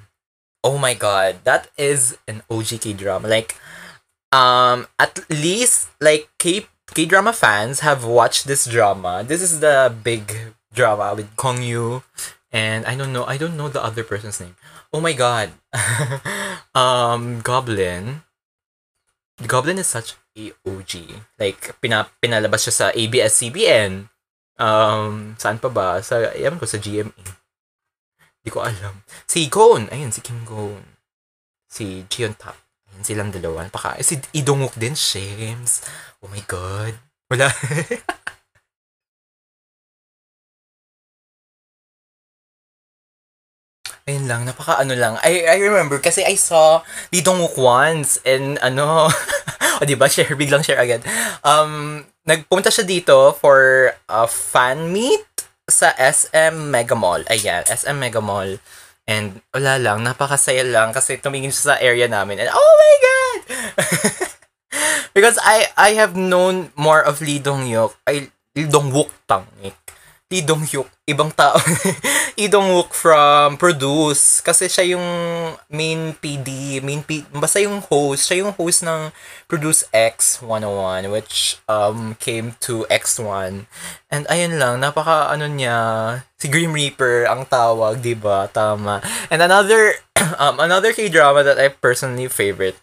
Oh 0.63 0.77
my 0.77 0.93
god, 0.93 1.43
that 1.43 1.71
is 1.77 2.17
an 2.27 2.43
OG 2.51 2.83
K-drama. 2.83 3.27
Like, 3.27 3.55
um, 4.31 4.87
at 4.99 5.23
least, 5.29 5.89
like, 5.99 6.27
K- 6.39 6.67
K-drama 6.91 7.31
fans 7.31 7.79
have 7.79 8.03
watched 8.03 8.45
this 8.45 8.65
drama. 8.65 9.23
This 9.23 9.41
is 9.41 9.59
the 9.59 9.93
big 10.03 10.55
drama 10.73 11.13
with 11.15 11.35
Kong 11.35 11.61
Yu 11.61 12.03
and 12.53 12.85
I 12.85 12.95
don't 12.95 13.11
know, 13.11 13.25
I 13.25 13.37
don't 13.37 13.57
know 13.57 13.67
the 13.67 13.83
other 13.83 14.03
person's 14.03 14.39
name. 14.39 14.55
Oh 14.93 15.01
my 15.01 15.13
god. 15.13 15.49
um, 16.75 17.41
Goblin. 17.41 18.21
Goblin 19.47 19.79
is 19.79 19.87
such 19.87 20.13
OG. 20.35 20.91
Like, 21.37 21.77
pina, 21.77 22.09
pinalabas 22.17 22.65
siya 22.65 22.73
sa 22.73 22.87
ABS-CBN. 22.93 24.09
Um, 24.57 25.37
saan 25.37 25.61
pa 25.61 25.69
ba? 25.69 26.01
Sa, 26.01 26.17
ewan 26.33 26.57
ko, 26.57 26.65
sa 26.65 26.81
GMA. 26.81 27.25
Hindi 28.43 28.49
ko 28.49 28.59
alam. 28.65 29.05
Si 29.29 29.47
Gon. 29.47 29.87
Ayun, 29.93 30.11
si 30.11 30.19
Kim 30.19 30.43
Gon. 30.43 30.83
Si 31.69 32.03
Jion 32.09 32.33
Tap. 32.33 32.57
Ayun, 32.91 33.03
silang 33.05 33.31
dalawa. 33.31 33.65
Paka, 33.69 33.95
eh, 33.97 34.05
si 34.05 34.19
Idonguk 34.35 34.75
din, 34.75 34.97
Shames. 34.97 35.85
Oh 36.19 36.29
my 36.29 36.41
God. 36.49 36.97
Wala. 37.29 37.47
Ayun 44.03 44.27
lang, 44.27 44.43
napaka 44.43 44.83
ano 44.83 44.91
lang. 44.99 45.15
I, 45.23 45.47
I 45.47 45.63
remember 45.63 45.95
kasi 45.95 46.27
I 46.27 46.35
saw 46.35 46.83
Lee 47.15 47.23
Dong-wook 47.23 47.55
once 47.55 48.19
and 48.27 48.59
ano, 48.59 49.07
o 49.83 49.87
di 49.89 49.99
ba 49.99 50.07
share, 50.07 50.33
biglang 50.39 50.63
share 50.63 50.79
agad. 50.79 51.03
Um, 51.43 52.07
nagpunta 52.23 52.71
siya 52.71 52.87
dito 52.87 53.35
for 53.35 53.91
a 54.07 54.23
fan 54.25 54.95
meet 54.95 55.27
sa 55.67 55.91
SM 55.99 56.71
Mega 56.71 56.95
Mall. 56.95 57.27
Ayan, 57.27 57.67
SM 57.67 57.99
Mega 57.99 58.23
Mall. 58.23 58.63
And 59.03 59.43
wala 59.51 59.75
lang, 59.83 60.07
napakasaya 60.07 60.63
lang 60.63 60.95
kasi 60.95 61.19
tumingin 61.19 61.51
siya 61.51 61.75
sa 61.75 61.81
area 61.83 62.07
namin 62.07 62.39
and 62.39 62.47
oh 62.47 62.73
my 62.79 62.95
God! 63.03 63.39
Because 65.15 65.35
I 65.43 65.67
I 65.75 65.99
have 65.99 66.15
known 66.15 66.71
more 66.79 67.03
of 67.03 67.19
Lee 67.19 67.43
Dong-hyuk, 67.43 67.93
ay 68.07 68.31
Lee 68.55 68.71
Dong-wook 68.71 69.11
tangik. 69.27 69.82
Lee 70.33 70.41
Dong-hyuk, 70.41 70.89
ibang 71.05 71.29
tao. 71.29 71.53
Lee 72.41 72.49
Dong-wook 72.49 72.89
from 72.97 73.53
Produce. 73.61 74.41
Kasi 74.41 74.65
siya 74.65 74.97
yung 74.97 75.05
main 75.69 76.17
PD, 76.17 76.81
main 76.81 77.05
P, 77.05 77.21
basta 77.29 77.61
yung 77.61 77.85
host. 77.85 78.25
Siya 78.25 78.41
yung 78.41 78.57
host 78.57 78.81
ng 78.81 79.13
Produce 79.45 79.85
X 79.93 80.41
101, 80.41 81.13
which 81.13 81.61
um 81.69 82.17
came 82.17 82.57
to 82.65 82.89
X1. 82.89 83.69
And 84.09 84.25
ayun 84.25 84.57
lang, 84.57 84.81
napaka 84.81 85.29
ano 85.29 85.45
niya, 85.45 85.77
si 86.41 86.49
Grim 86.49 86.73
Reaper 86.73 87.29
ang 87.29 87.45
tawag, 87.45 88.01
'di 88.01 88.17
ba? 88.17 88.49
Tama. 88.49 89.05
And 89.29 89.45
another 89.45 90.01
um 90.41 90.57
another 90.57 90.97
K-drama 90.97 91.45
that 91.45 91.61
I 91.61 91.69
personally 91.69 92.25
favorite 92.25 92.81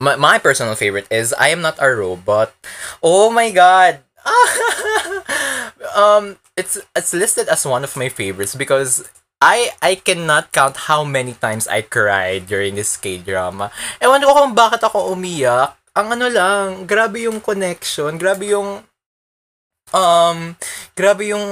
my, 0.00 0.16
my 0.16 0.36
personal 0.40 0.76
favorite 0.76 1.08
is 1.10 1.32
I 1.36 1.48
Am 1.48 1.60
Not 1.60 1.80
a 1.80 1.88
Robot. 1.88 2.52
Oh 3.00 3.28
my 3.32 3.48
god. 3.52 4.05
um 6.00 6.36
it's 6.58 6.80
it's 6.96 7.14
listed 7.14 7.46
as 7.46 7.62
one 7.62 7.86
of 7.86 7.94
my 7.94 8.10
favorites 8.10 8.54
because 8.58 9.06
I 9.38 9.76
I 9.84 10.00
cannot 10.00 10.50
count 10.50 10.88
how 10.88 11.04
many 11.04 11.36
times 11.36 11.68
I 11.68 11.84
cried 11.84 12.48
during 12.48 12.74
this 12.74 12.96
K-drama. 12.96 13.68
Ewan 14.00 14.24
ko 14.24 14.32
kung 14.32 14.56
bakit 14.56 14.80
ako 14.80 15.12
umiyak. 15.12 15.76
Ang 15.96 16.16
ano 16.16 16.26
lang, 16.28 16.84
grabe 16.84 17.24
yung 17.24 17.40
connection, 17.40 18.16
grabe 18.20 18.52
yung 18.52 18.84
um, 19.92 20.38
grabe 20.96 21.30
yung 21.30 21.46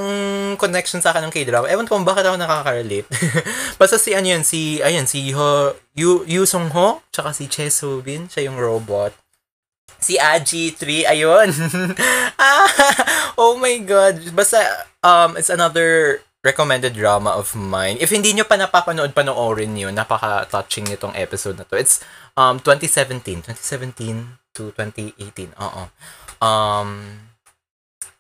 connection 0.57 0.99
sa 1.05 1.13
akin 1.13 1.29
ng 1.29 1.35
K-drama. 1.35 1.69
Ewan 1.69 1.87
ko 1.87 2.01
kung 2.01 2.09
bakit 2.09 2.25
ako 2.27 2.37
nakaka-relate. 2.41 3.09
Basta 3.81 4.01
si 4.01 4.17
ano 4.17 4.27
yun, 4.27 4.45
si, 4.45 4.81
ayun, 4.81 5.07
si 5.07 5.31
Ho, 5.37 5.77
Yu, 5.95 6.25
Yu 6.27 6.43
Sung 6.49 6.73
Ho, 6.73 7.05
tsaka 7.13 7.37
si 7.37 7.47
Che 7.47 7.69
Soo 7.69 8.01
Bin, 8.01 8.27
siya 8.27 8.49
yung 8.51 8.59
robot. 8.59 9.13
Si 10.05 10.21
Aji 10.21 10.77
3, 10.77 11.09
ayun. 11.09 11.49
ah, 12.37 12.69
oh 13.41 13.57
my 13.57 13.81
God. 13.81 14.21
Basta, 14.37 14.61
um, 15.01 15.41
it's 15.41 15.49
another 15.49 16.21
recommended 16.45 16.93
drama 16.93 17.33
of 17.33 17.57
mine. 17.57 17.97
If 17.97 18.13
hindi 18.13 18.37
nyo 18.37 18.45
pa 18.45 18.61
napapanood, 18.61 19.17
panoorin 19.17 19.73
nyo. 19.73 19.89
Napaka-touching 19.89 20.93
nitong 20.93 21.17
episode 21.17 21.57
na 21.57 21.65
to. 21.65 21.81
It's 21.81 22.05
um 22.37 22.61
2017. 22.61 23.49
2017 23.49 24.53
to 24.53 24.77
2018. 24.77 25.57
Oo. 25.57 25.89
Um, 26.45 26.91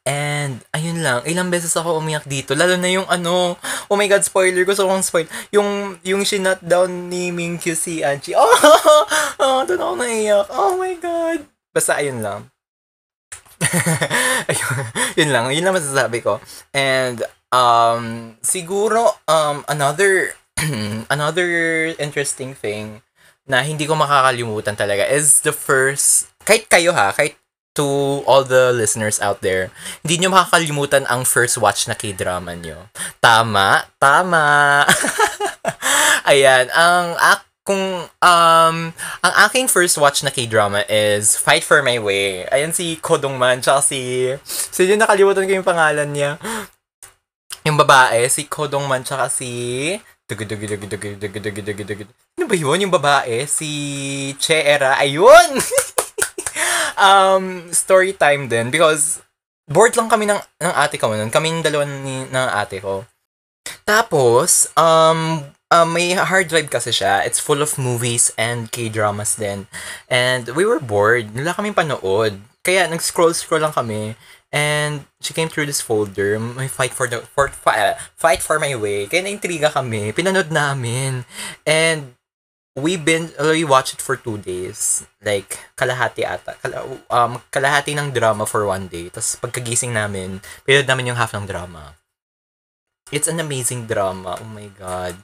And, 0.05 0.61
ayun 0.77 1.01
lang, 1.01 1.25
ilang 1.25 1.49
beses 1.49 1.73
ako 1.81 1.97
umiyak 1.97 2.29
dito. 2.29 2.53
Lalo 2.53 2.77
na 2.77 2.93
yung 2.93 3.09
ano, 3.09 3.57
oh 3.89 3.97
my 3.97 4.05
god, 4.05 4.21
spoiler, 4.21 4.61
gusto 4.69 4.85
kong 4.85 5.01
spoil. 5.01 5.25
Yung, 5.49 5.97
yung 6.05 6.29
sinut 6.29 6.61
down 6.61 7.09
ni 7.09 7.33
Mingyu 7.33 7.73
si 7.73 8.05
Anchi. 8.05 8.37
Oh, 8.37 8.45
oh, 9.41 9.65
doon 9.65 9.81
ako 9.81 9.95
naiyak. 9.97 10.47
Oh 10.53 10.77
my 10.77 10.93
god. 11.01 11.49
Basta 11.75 11.99
ayun 11.99 12.23
lang. 12.23 12.47
ayun, 14.51 14.79
yun 15.19 15.31
lang, 15.35 15.45
yun 15.51 15.65
lang 15.67 15.75
masasabi 15.75 16.23
ko. 16.23 16.39
And, 16.71 17.27
um, 17.51 18.35
siguro, 18.41 19.19
um, 19.27 19.67
another, 19.67 20.39
another 21.15 21.51
interesting 21.99 22.55
thing 22.55 23.03
na 23.45 23.61
hindi 23.67 23.85
ko 23.85 23.99
makakalimutan 23.99 24.79
talaga 24.79 25.05
is 25.11 25.43
the 25.43 25.53
first, 25.53 26.31
kahit 26.47 26.71
kayo 26.71 26.95
ha, 26.95 27.11
kahit 27.11 27.37
to 27.75 28.23
all 28.25 28.47
the 28.47 28.71
listeners 28.71 29.19
out 29.19 29.43
there, 29.43 29.75
hindi 30.07 30.23
nyo 30.23 30.31
makakalimutan 30.31 31.05
ang 31.11 31.27
first 31.27 31.59
watch 31.59 31.91
na 31.91 31.99
K-drama 31.99 32.55
nyo. 32.55 32.89
Tama, 33.19 33.91
tama. 33.99 34.87
Ayan, 36.31 36.71
ang 36.71 37.19
ak 37.19 37.45
kung 37.65 38.05
um 38.07 38.77
ang 39.25 39.35
aking 39.49 39.73
first 39.73 39.97
watch 39.97 40.21
na 40.21 40.29
K-drama 40.29 40.85
is 40.87 41.35
Fight 41.35 41.65
for 41.65 41.81
My 41.81 41.97
Way. 41.97 42.45
Ayan 42.53 42.77
si 42.77 43.01
Kodongman 43.01 43.65
tsaka 43.65 43.81
si 43.81 44.31
sino 44.45 45.01
nakalimutan 45.01 45.49
ko 45.49 45.53
yung 45.57 45.67
pangalan 45.67 46.13
niya. 46.13 46.37
Yung 47.65 47.81
babae, 47.81 48.29
si 48.29 48.45
Kodongman 48.45 49.09
tsaka 49.09 49.33
si 49.33 49.51
Ano 52.37 52.45
ba 52.49 52.57
yun? 52.57 52.85
Yung 52.85 52.93
babae, 52.93 53.49
si 53.49 53.69
Che 54.37 54.61
Era. 54.61 55.01
Ayun! 55.01 55.61
um, 57.01 57.69
story 57.73 58.17
time 58.17 58.49
din 58.49 58.69
because 58.73 59.21
bored 59.69 59.97
lang 59.97 60.09
kami 60.09 60.29
ng, 60.29 60.41
ng 60.41 60.75
ate 60.77 60.97
ko 60.97 61.13
nun. 61.13 61.33
Kaming 61.33 61.61
dalawa 61.61 61.85
ni, 61.85 62.25
ng 62.29 62.49
ate 62.57 62.81
ko. 62.81 63.05
Tapos, 63.85 64.69
um, 64.77 65.41
um, 65.71 65.93
may 65.93 66.13
hard 66.13 66.49
drive 66.49 66.69
kasi 66.69 66.91
siya. 66.91 67.25
It's 67.25 67.41
full 67.41 67.63
of 67.63 67.79
movies 67.79 68.33
and 68.37 68.71
K-dramas 68.71 69.37
din. 69.37 69.67
And 70.11 70.49
we 70.53 70.65
were 70.65 70.81
bored. 70.81 71.33
Wala 71.33 71.55
kaming 71.55 71.77
panood. 71.77 72.41
Kaya 72.65 72.89
nag-scroll-scroll 72.89 73.61
lang 73.61 73.77
kami. 73.77 74.17
And 74.55 75.11
she 75.19 75.35
came 75.35 75.51
through 75.51 75.67
this 75.67 75.83
folder. 75.83 76.39
May 76.39 76.71
fight 76.71 76.95
for 76.95 77.11
the 77.11 77.27
for, 77.27 77.51
fi- 77.51 77.99
fight 78.15 78.39
for 78.39 78.63
my 78.63 78.79
way. 78.79 79.11
Kaya 79.11 79.27
naintriga 79.27 79.75
kami. 79.75 80.15
Pinanood 80.15 80.55
namin. 80.55 81.27
And 81.67 82.15
we 82.79 82.95
been 82.95 83.31
we 83.39 83.67
watched 83.67 83.99
it 83.99 84.03
for 84.03 84.15
two 84.15 84.39
days. 84.39 85.03
Like 85.19 85.59
kalahati 85.75 86.23
ata. 86.23 86.55
Kala, 86.63 86.87
um 87.11 87.43
kalahati 87.51 87.99
ng 87.99 88.15
drama 88.15 88.47
for 88.47 88.63
one 88.63 88.87
day. 88.87 89.11
Tapos 89.11 89.35
pagkagising 89.43 89.91
namin, 89.91 90.39
pinanood 90.63 90.87
namin 90.87 91.11
yung 91.11 91.19
half 91.19 91.35
ng 91.35 91.51
drama. 91.51 91.99
It's 93.11 93.27
an 93.27 93.43
amazing 93.43 93.91
drama. 93.91 94.39
Oh 94.39 94.49
my 94.49 94.71
god. 94.71 95.19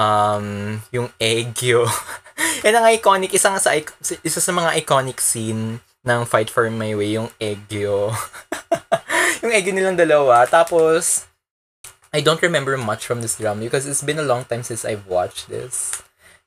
Um, 0.00 0.80
yung 0.96 1.12
Egyo. 1.20 1.84
Yan 2.64 2.80
ang 2.80 2.88
iconic, 2.88 3.36
isang 3.36 3.60
sa, 3.60 3.76
isa 3.76 4.40
sa 4.40 4.52
mga 4.56 4.80
iconic 4.80 5.20
scene 5.20 5.84
ng 6.08 6.20
Fight 6.24 6.48
for 6.48 6.64
My 6.72 6.96
Way, 6.96 7.20
yung 7.20 7.28
Egyo. 7.36 8.16
yung 9.44 9.52
Egyo 9.52 9.76
nilang 9.76 10.00
dalawa. 10.00 10.48
Tapos, 10.48 11.28
I 12.16 12.24
don't 12.24 12.40
remember 12.40 12.80
much 12.80 13.04
from 13.04 13.20
this 13.20 13.36
drama 13.36 13.60
because 13.60 13.84
it's 13.84 14.00
been 14.00 14.18
a 14.18 14.24
long 14.24 14.48
time 14.48 14.64
since 14.64 14.88
I've 14.88 15.04
watched 15.04 15.52
this. 15.52 16.00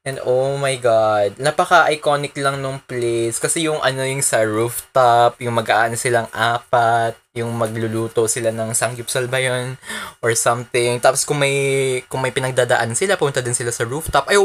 And 0.03 0.19
oh 0.27 0.59
my 0.59 0.75
god, 0.83 1.39
napaka-iconic 1.39 2.35
lang 2.35 2.59
nung 2.59 2.83
place. 2.83 3.39
Kasi 3.39 3.71
yung 3.71 3.79
ano 3.79 4.03
yung 4.03 4.19
sa 4.19 4.43
rooftop, 4.43 5.39
yung 5.39 5.55
mag-aan 5.55 5.95
silang 5.95 6.27
apat, 6.35 7.15
yung 7.31 7.55
magluluto 7.55 8.27
sila 8.27 8.51
ng 8.51 8.75
sangyupsal 8.75 9.31
ba 9.31 9.39
yun? 9.39 9.79
Or 10.19 10.35
something. 10.35 10.99
Tapos 10.99 11.23
kung 11.23 11.39
may, 11.39 11.55
kung 12.11 12.19
may 12.19 12.35
pinagdadaan 12.35 12.99
sila, 12.99 13.15
pumunta 13.15 13.39
din 13.39 13.55
sila 13.55 13.71
sa 13.71 13.87
rooftop. 13.87 14.27
Ay, 14.27 14.35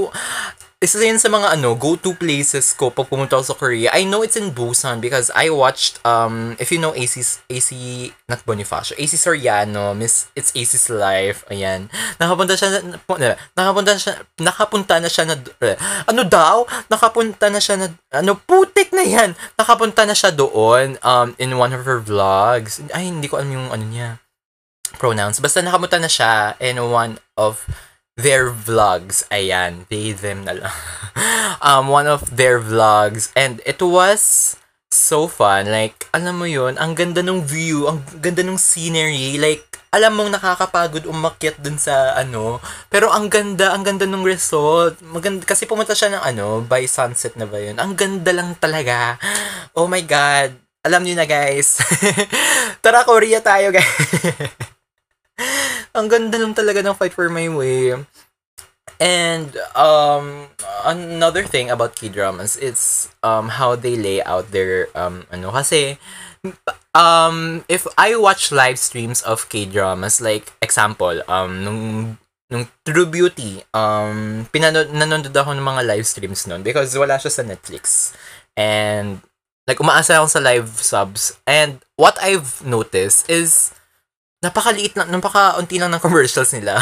isa 0.78 1.02
yan 1.02 1.18
sa 1.18 1.26
mga 1.26 1.58
ano, 1.58 1.75
go-to 1.75 2.14
places 2.14 2.70
ko 2.70 2.94
pag 2.94 3.11
pumunta 3.11 3.35
ako 3.35 3.44
sa 3.50 3.58
Korea. 3.58 3.90
I 3.90 4.06
know 4.06 4.23
it's 4.23 4.38
in 4.38 4.54
Busan 4.54 5.02
because 5.02 5.26
I 5.35 5.50
watched, 5.50 5.99
um, 6.06 6.54
if 6.62 6.70
you 6.70 6.78
know 6.78 6.94
AC, 6.94 7.18
AC, 7.50 7.70
not 8.30 8.47
Bonifacio, 8.47 8.94
AC 8.94 9.18
Soriano, 9.18 9.90
Miss, 9.99 10.30
it's 10.38 10.54
AC's 10.54 10.87
Life, 10.87 11.42
ayan. 11.50 11.90
Nakapunta 12.23 12.54
siya, 12.54 12.78
na, 12.78 13.35
nakapunta 13.58 13.99
siya, 13.99 14.23
nakapunta 14.38 14.94
na 15.02 15.11
siya 15.11 15.25
na, 15.26 15.35
eh, 15.66 15.75
ano 16.06 16.23
daw? 16.23 16.62
Nakapunta 16.87 17.50
na 17.50 17.58
siya 17.58 17.75
na, 17.75 17.87
ano, 18.14 18.38
putik 18.38 18.94
na 18.94 19.02
yan! 19.02 19.35
Nakapunta 19.58 20.06
na 20.06 20.14
siya 20.14 20.30
doon, 20.30 20.94
um, 21.02 21.35
in 21.42 21.58
one 21.58 21.75
of 21.75 21.82
her 21.82 21.99
vlogs. 21.99 22.78
Ay, 22.94 23.11
hindi 23.11 23.26
ko 23.26 23.42
alam 23.42 23.50
yung 23.50 23.75
ano 23.75 23.82
niya, 23.82 24.23
pronouns. 24.94 25.42
Basta 25.42 25.58
nakapunta 25.58 25.99
na 25.99 26.06
siya 26.06 26.54
in 26.62 26.78
one 26.78 27.18
of 27.35 27.66
their 28.18 28.50
vlogs. 28.50 29.22
Ayan, 29.30 29.87
they, 29.87 30.10
them 30.10 30.42
na 30.42 30.58
lang. 30.58 30.76
um, 31.62 31.87
one 31.87 32.10
of 32.10 32.34
their 32.34 32.58
vlogs. 32.58 33.30
And 33.38 33.62
it 33.62 33.78
was 33.78 34.58
so 34.90 35.30
fun. 35.30 35.70
Like, 35.70 36.10
alam 36.10 36.42
mo 36.42 36.50
yun, 36.50 36.75
ang 36.76 36.98
ganda 36.98 37.22
ng 37.22 37.46
view, 37.46 37.87
ang 37.87 38.02
ganda 38.18 38.42
ng 38.42 38.58
scenery. 38.58 39.38
Like, 39.38 39.64
alam 39.94 40.20
mong 40.20 40.37
nakakapagod 40.37 41.08
umakyat 41.08 41.62
dun 41.62 41.80
sa 41.80 42.12
ano. 42.18 42.60
Pero 42.92 43.08
ang 43.08 43.30
ganda, 43.30 43.72
ang 43.72 43.87
ganda 43.87 44.04
ng 44.04 44.26
result. 44.26 45.00
Maganda, 45.00 45.46
kasi 45.46 45.64
pumunta 45.64 45.96
siya 45.96 46.12
ng 46.12 46.22
ano, 46.26 46.46
by 46.66 46.84
sunset 46.84 47.38
na 47.38 47.48
ba 47.48 47.56
yun. 47.56 47.78
Ang 47.78 47.94
ganda 47.94 48.34
lang 48.34 48.58
talaga. 48.58 49.16
Oh 49.78 49.87
my 49.87 50.02
God. 50.02 50.58
Alam 50.82 51.06
niyo 51.06 51.14
na 51.14 51.22
guys. 51.22 51.78
Tara, 52.82 53.06
Korea 53.06 53.38
tayo 53.38 53.70
guys. 53.70 53.87
ang 55.97 56.07
ganda 56.11 56.37
lang 56.38 56.54
talaga 56.54 56.83
ng 56.83 56.97
Fight 56.97 57.14
for 57.14 57.28
My 57.30 57.49
Way. 57.49 58.04
And 58.99 59.54
um 59.78 60.50
another 60.82 61.47
thing 61.47 61.71
about 61.71 61.95
K-dramas 61.95 62.58
it's 62.58 63.15
um 63.23 63.54
how 63.54 63.78
they 63.78 63.95
lay 63.95 64.19
out 64.26 64.50
their 64.50 64.91
um 64.99 65.23
ano 65.30 65.54
kasi 65.54 66.02
um 66.99 67.62
if 67.71 67.86
I 67.95 68.19
watch 68.19 68.50
live 68.50 68.75
streams 68.75 69.23
of 69.23 69.47
K-dramas 69.47 70.19
like 70.19 70.50
example 70.58 71.23
um 71.30 71.62
nung 71.62 71.82
nung 72.50 72.67
True 72.82 73.06
Beauty 73.06 73.62
um 73.71 74.50
pinanood 74.50 74.91
nanonood 74.91 75.30
ako 75.30 75.54
ng 75.54 75.62
mga 75.62 75.82
live 75.86 76.06
streams 76.08 76.50
noon 76.50 76.67
because 76.67 76.91
wala 76.99 77.23
siya 77.23 77.30
sa 77.30 77.47
Netflix. 77.47 78.10
And 78.58 79.23
like 79.71 79.78
umaasa 79.78 80.19
ako 80.19 80.26
sa 80.26 80.43
live 80.43 80.75
subs 80.75 81.39
and 81.47 81.78
what 81.95 82.19
I've 82.19 82.67
noticed 82.67 83.30
is 83.30 83.77
napakaliit 84.38 84.94
lang, 84.94 85.10
napaka-unti 85.10 85.82
lang 85.82 85.90
ng 85.90 86.02
commercials 86.02 86.54
nila. 86.54 86.78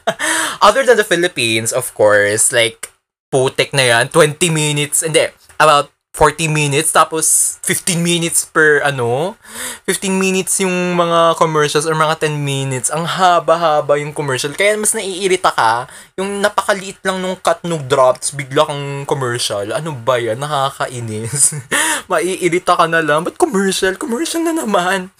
Other 0.64 0.84
than 0.84 1.00
the 1.00 1.06
Philippines, 1.06 1.72
of 1.72 1.88
course, 1.96 2.52
like, 2.52 2.92
putek 3.32 3.72
na 3.72 3.84
yan, 3.88 4.04
20 4.12 4.52
minutes, 4.52 5.00
hindi, 5.00 5.32
about 5.56 5.88
40 6.10 6.50
minutes, 6.50 6.90
tapos 6.90 7.56
15 7.64 8.02
minutes 8.02 8.42
per, 8.44 8.82
ano, 8.82 9.38
15 9.86 10.10
minutes 10.10 10.58
yung 10.60 10.98
mga 10.98 11.38
commercials 11.38 11.86
or 11.86 11.94
mga 11.94 12.26
10 12.26 12.34
minutes. 12.34 12.90
Ang 12.90 13.06
haba-haba 13.06 13.94
yung 13.96 14.10
commercial. 14.10 14.50
Kaya 14.52 14.74
mas 14.74 14.92
naiirita 14.92 15.54
ka, 15.54 15.86
yung 16.18 16.42
napakaliit 16.42 16.98
lang 17.06 17.22
nung 17.22 17.38
cut 17.38 17.62
nung 17.62 17.86
drops, 17.86 18.34
bigla 18.34 18.66
kang 18.66 19.06
commercial. 19.06 19.70
Ano 19.70 19.94
ba 19.94 20.18
yan? 20.18 20.42
Nakakainis. 20.42 21.56
Maiirita 22.10 22.74
ka 22.74 22.90
na 22.90 23.00
lang. 23.00 23.22
Ba't 23.22 23.38
commercial? 23.38 23.94
Commercial 23.94 24.42
na 24.42 24.52
naman 24.52 25.14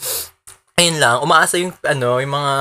ayun 0.80 0.96
lang, 0.96 1.20
umaasa 1.20 1.60
yung 1.60 1.76
ano, 1.84 2.16
yung 2.16 2.32
mga 2.32 2.54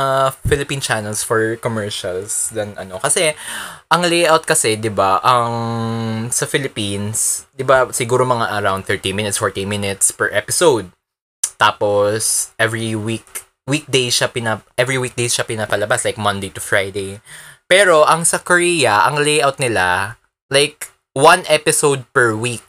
Philippine 0.43 0.83
channels 0.83 1.23
for 1.23 1.55
commercials 1.63 2.51
than 2.51 2.75
ano 2.75 2.99
kasi 2.99 3.31
ang 3.87 4.03
layout 4.03 4.43
kasi, 4.43 4.75
'di 4.75 4.91
ba, 4.91 5.23
ang 5.23 5.53
sa 6.27 6.43
Philippines, 6.43 7.47
'di 7.55 7.63
ba, 7.63 7.87
siguro 7.95 8.27
mga 8.27 8.59
around 8.59 8.83
30 8.83 9.15
minutes, 9.15 9.39
40 9.39 9.63
minutes 9.63 10.11
per 10.11 10.27
episode. 10.35 10.91
Tapos 11.55 12.51
every 12.59 12.91
week 12.91 13.47
weekday 13.63 14.11
siya 14.11 14.27
pinap 14.27 14.67
every 14.75 14.99
weekday 14.99 15.31
siya 15.31 15.47
pinapalabas 15.47 16.03
like 16.03 16.19
Monday 16.19 16.51
to 16.51 16.59
Friday. 16.59 17.23
Pero 17.71 18.03
ang 18.03 18.27
sa 18.27 18.43
Korea, 18.43 19.07
ang 19.07 19.23
layout 19.23 19.63
nila 19.63 20.19
like 20.51 20.91
one 21.15 21.47
episode 21.47 22.03
per 22.11 22.35
week 22.35 22.65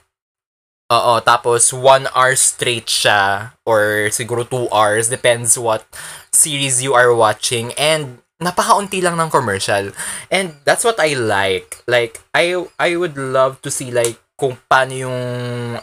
Oo, 0.91 1.23
tapos 1.23 1.71
one 1.71 2.03
hour 2.11 2.35
straight 2.35 2.91
siya 2.91 3.55
or 3.63 4.11
siguro 4.11 4.43
two 4.43 4.67
hours, 4.75 5.07
depends 5.07 5.55
what 5.55 5.87
series 6.35 6.83
you 6.83 6.91
are 6.91 7.15
watching 7.15 7.71
and 7.79 8.19
napakaunti 8.43 8.99
lang 8.99 9.15
ng 9.15 9.31
commercial. 9.31 9.95
And 10.27 10.59
that's 10.67 10.83
what 10.83 10.99
I 10.99 11.15
like. 11.15 11.79
Like 11.87 12.19
I 12.35 12.59
I 12.75 12.99
would 12.99 13.15
love 13.15 13.63
to 13.63 13.71
see 13.71 13.87
like 13.87 14.19
kung 14.35 14.59
paano 14.67 14.91
yung 14.91 15.19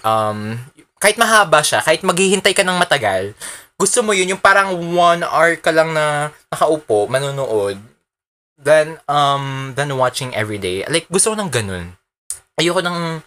um 0.04 0.60
kahit 1.00 1.16
mahaba 1.16 1.64
siya, 1.64 1.80
kahit 1.80 2.04
maghihintay 2.04 2.52
ka 2.52 2.66
ng 2.66 2.76
matagal, 2.76 3.32
gusto 3.80 4.04
mo 4.04 4.12
yun 4.12 4.36
yung 4.36 4.42
parang 4.44 4.76
one 4.92 5.24
hour 5.24 5.56
ka 5.56 5.72
lang 5.72 5.96
na 5.96 6.34
nakaupo, 6.52 7.08
manonood, 7.08 7.80
then 8.60 9.00
um 9.08 9.72
then 9.72 9.88
watching 9.96 10.36
every 10.36 10.60
day. 10.60 10.84
Like 10.84 11.08
gusto 11.08 11.32
ko 11.32 11.36
ng 11.40 11.48
ganun. 11.48 11.96
Ayoko 12.60 12.84
ng 12.84 13.22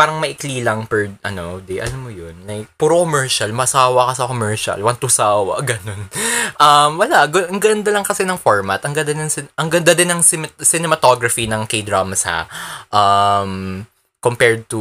parang 0.00 0.16
maikli 0.16 0.64
lang 0.64 0.88
per, 0.88 1.12
ano, 1.20 1.60
day. 1.60 1.84
Alam 1.84 2.08
mo 2.08 2.10
yun? 2.10 2.32
Like, 2.48 2.72
puro 2.80 3.04
commercial. 3.04 3.52
Masawa 3.52 4.08
ka 4.08 4.24
sa 4.24 4.24
commercial. 4.24 4.80
Want 4.80 4.96
to 4.96 5.12
sawa. 5.12 5.60
Ganun. 5.68 6.08
Um, 6.56 6.96
wala. 6.96 7.28
G- 7.28 7.52
ang 7.52 7.60
ganda 7.60 7.92
lang 7.92 8.08
kasi 8.08 8.24
ng 8.24 8.40
format. 8.40 8.80
Ang 8.88 8.96
ganda, 8.96 9.12
ng, 9.12 9.28
ang 9.60 9.68
ganda 9.68 9.92
din 9.92 10.08
ng 10.08 10.24
cinematography 10.56 11.44
ng 11.44 11.68
K-dramas 11.68 12.24
ha. 12.24 12.48
Um, 12.88 13.84
compared 14.24 14.72
to 14.72 14.80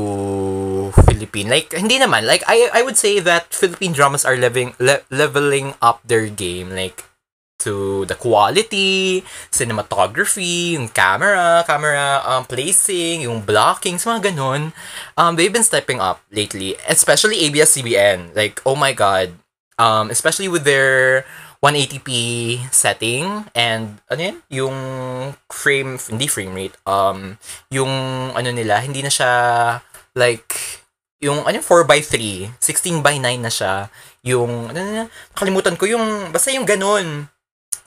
Philippine. 1.04 1.52
Like, 1.52 1.76
hindi 1.76 2.00
naman. 2.00 2.24
Like, 2.24 2.48
I, 2.48 2.72
I 2.72 2.80
would 2.88 2.96
say 2.96 3.20
that 3.20 3.52
Philippine 3.52 3.92
dramas 3.92 4.24
are 4.24 4.40
leveling, 4.40 4.72
le- 4.80 5.04
leveling 5.12 5.76
up 5.84 6.00
their 6.08 6.32
game. 6.32 6.72
Like, 6.72 7.09
to 7.60 8.06
the 8.06 8.16
quality, 8.16 9.24
cinematography, 9.52 10.74
yung 10.80 10.88
camera, 10.90 11.64
camera 11.68 12.24
um, 12.26 12.44
placing, 12.48 13.28
yung 13.28 13.44
blocking, 13.44 14.00
so 14.00 14.10
mga 14.12 14.32
ganun. 14.32 14.72
Um, 15.20 15.36
they've 15.36 15.54
been 15.54 15.68
stepping 15.68 16.00
up 16.00 16.24
lately, 16.32 16.76
especially 16.88 17.44
ABS-CBN. 17.48 18.36
Like, 18.36 18.62
oh 18.66 18.76
my 18.76 18.94
god. 18.96 19.36
Um, 19.80 20.12
especially 20.12 20.48
with 20.48 20.64
their 20.68 21.24
180p 21.64 22.10
setting 22.72 23.48
and 23.56 24.00
ano 24.08 24.22
yun? 24.24 24.38
Yung 24.48 24.78
frame, 25.52 26.00
hindi 26.00 26.28
frame 26.28 26.56
rate, 26.56 26.76
um, 26.88 27.36
yung 27.72 27.92
ano 28.32 28.50
nila, 28.52 28.80
hindi 28.80 29.04
na 29.04 29.12
siya 29.12 29.32
like 30.16 30.80
yung 31.20 31.44
ano 31.44 31.60
4 31.60 31.84
by 31.84 32.00
3 32.00 32.64
16 32.64 33.04
by 33.04 33.20
9 33.20 33.44
na 33.44 33.52
siya 33.52 33.92
yung 34.24 34.72
ano 34.72 34.80
na 34.80 35.04
kalimutan 35.36 35.76
ko 35.76 35.84
yung 35.84 36.32
basta 36.32 36.48
yung 36.52 36.64
ganun 36.64 37.28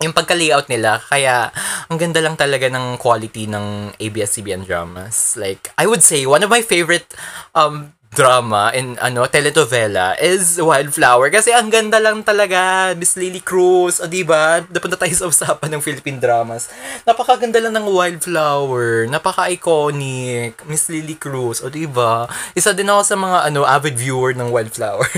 yung 0.03 0.13
pagka-layout 0.13 0.67
nila. 0.67 0.99
Kaya, 1.07 1.55
ang 1.87 1.99
ganda 1.99 2.19
lang 2.19 2.35
talaga 2.35 2.67
ng 2.67 2.99
quality 2.99 3.47
ng 3.47 3.97
ABS-CBN 3.97 4.67
dramas. 4.67 5.39
Like, 5.39 5.71
I 5.79 5.87
would 5.87 6.03
say, 6.03 6.27
one 6.27 6.43
of 6.43 6.51
my 6.51 6.61
favorite 6.61 7.07
um, 7.55 7.95
drama 8.13 8.69
in 8.77 9.01
ano 9.01 9.25
telenovela 9.25 10.13
is 10.21 10.61
Wildflower. 10.61 11.33
Kasi 11.33 11.49
ang 11.49 11.73
ganda 11.73 11.97
lang 11.97 12.21
talaga 12.21 12.93
Miss 12.93 13.17
Lily 13.17 13.41
Cruz. 13.41 14.05
O 14.05 14.07
di 14.07 14.21
ba 14.21 14.61
napunta 14.69 15.01
tayo 15.01 15.13
sa 15.17 15.27
usapan 15.29 15.73
ng 15.73 15.83
Philippine 15.83 16.21
dramas. 16.21 16.69
Napakaganda 17.09 17.59
lang 17.59 17.73
ng 17.73 17.89
Wildflower. 17.89 19.09
Napaka-iconic. 19.09 20.61
Miss 20.69 20.93
Lily 20.93 21.17
Cruz. 21.17 21.65
O 21.65 21.73
di 21.73 21.89
ba 21.89 22.29
isa 22.53 22.77
din 22.77 22.93
ako 22.93 23.03
sa 23.03 23.17
mga 23.17 23.39
ano 23.49 23.65
avid 23.65 23.97
viewer 23.97 24.37
ng 24.37 24.53
Wildflower. 24.53 25.09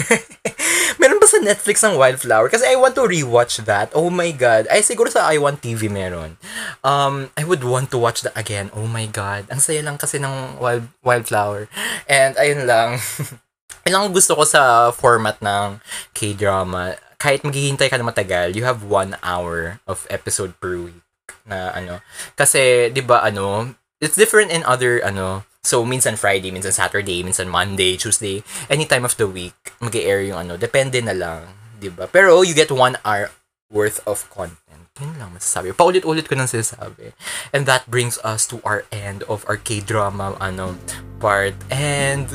Meron 1.02 1.18
ba 1.18 1.26
sa 1.26 1.42
Netflix 1.42 1.82
ng 1.82 1.98
Wildflower? 1.98 2.46
Kasi 2.46 2.70
I 2.70 2.78
want 2.78 2.94
to 2.94 3.04
rewatch 3.10 3.66
that. 3.66 3.90
Oh 3.90 4.06
my 4.06 4.30
god. 4.30 4.70
Ay 4.70 4.86
siguro 4.86 5.10
sa 5.10 5.26
I1 5.34 5.58
TV 5.58 5.90
meron. 5.90 6.38
Um 6.86 7.34
I 7.34 7.42
would 7.42 7.66
want 7.66 7.90
to 7.90 7.98
watch 7.98 8.22
that 8.22 8.38
again. 8.38 8.70
Oh 8.70 8.86
my 8.86 9.10
god. 9.10 9.50
Ang 9.50 9.58
saya 9.58 9.82
lang 9.82 9.98
kasi 9.98 10.22
ng 10.22 10.62
Wild 10.62 10.86
Wildflower. 11.02 11.66
And 12.06 12.38
ayun 12.38 12.70
lang 12.70 12.83
yun 13.84 13.92
lang 13.92 14.12
gusto 14.12 14.36
ko 14.36 14.44
sa 14.44 14.92
format 14.92 15.36
ng 15.40 15.80
K-drama. 16.16 16.96
Kahit 17.20 17.44
maghihintay 17.44 17.88
ka 17.88 17.96
na 17.96 18.08
matagal, 18.08 18.56
you 18.56 18.64
have 18.64 18.84
one 18.84 19.16
hour 19.24 19.80
of 19.88 20.08
episode 20.08 20.56
per 20.60 20.76
week 20.76 21.04
na 21.44 21.72
ano. 21.72 22.00
Kasi, 22.36 22.88
di 22.92 23.00
ba, 23.04 23.20
ano, 23.24 23.76
it's 24.00 24.16
different 24.16 24.52
in 24.52 24.64
other, 24.64 25.00
ano, 25.04 25.44
so, 25.64 25.84
minsan 25.84 26.16
Friday, 26.16 26.52
minsan 26.52 26.72
Saturday, 26.72 27.24
minsan 27.24 27.48
Monday, 27.48 27.96
Tuesday, 27.96 28.44
any 28.68 28.84
time 28.88 29.04
of 29.04 29.16
the 29.16 29.28
week, 29.28 29.56
mag 29.80 29.96
air 29.96 30.20
yung 30.24 30.48
ano, 30.48 30.54
depende 30.56 31.00
na 31.00 31.16
lang, 31.16 31.48
di 31.80 31.88
ba? 31.88 32.08
Pero, 32.08 32.40
you 32.40 32.56
get 32.56 32.72
one 32.72 32.96
hour 33.04 33.32
worth 33.72 34.00
of 34.08 34.28
content. 34.32 34.88
Yun 35.02 35.18
lang 35.18 35.34
masasabi. 35.34 35.74
Paulit-ulit 35.74 36.30
ko 36.30 36.38
nang 36.38 36.46
sinasabi. 36.46 37.18
And 37.50 37.66
that 37.66 37.90
brings 37.90 38.22
us 38.22 38.46
to 38.54 38.62
our 38.62 38.86
end 38.94 39.26
of 39.26 39.42
our 39.50 39.58
K-drama 39.58 40.38
ano, 40.38 40.78
part. 41.18 41.54
And 41.70 42.26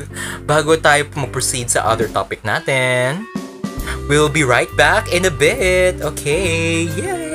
bago 0.44 0.76
tayo 0.78 1.08
mag-proceed 1.16 1.70
sa 1.70 1.86
other 1.88 2.08
topic 2.08 2.42
natin, 2.42 3.24
we'll 4.08 4.32
be 4.32 4.44
right 4.44 4.70
back 4.76 5.12
in 5.12 5.24
a 5.26 5.32
bit. 5.32 6.00
Okay, 6.02 6.86
yay! 6.90 7.30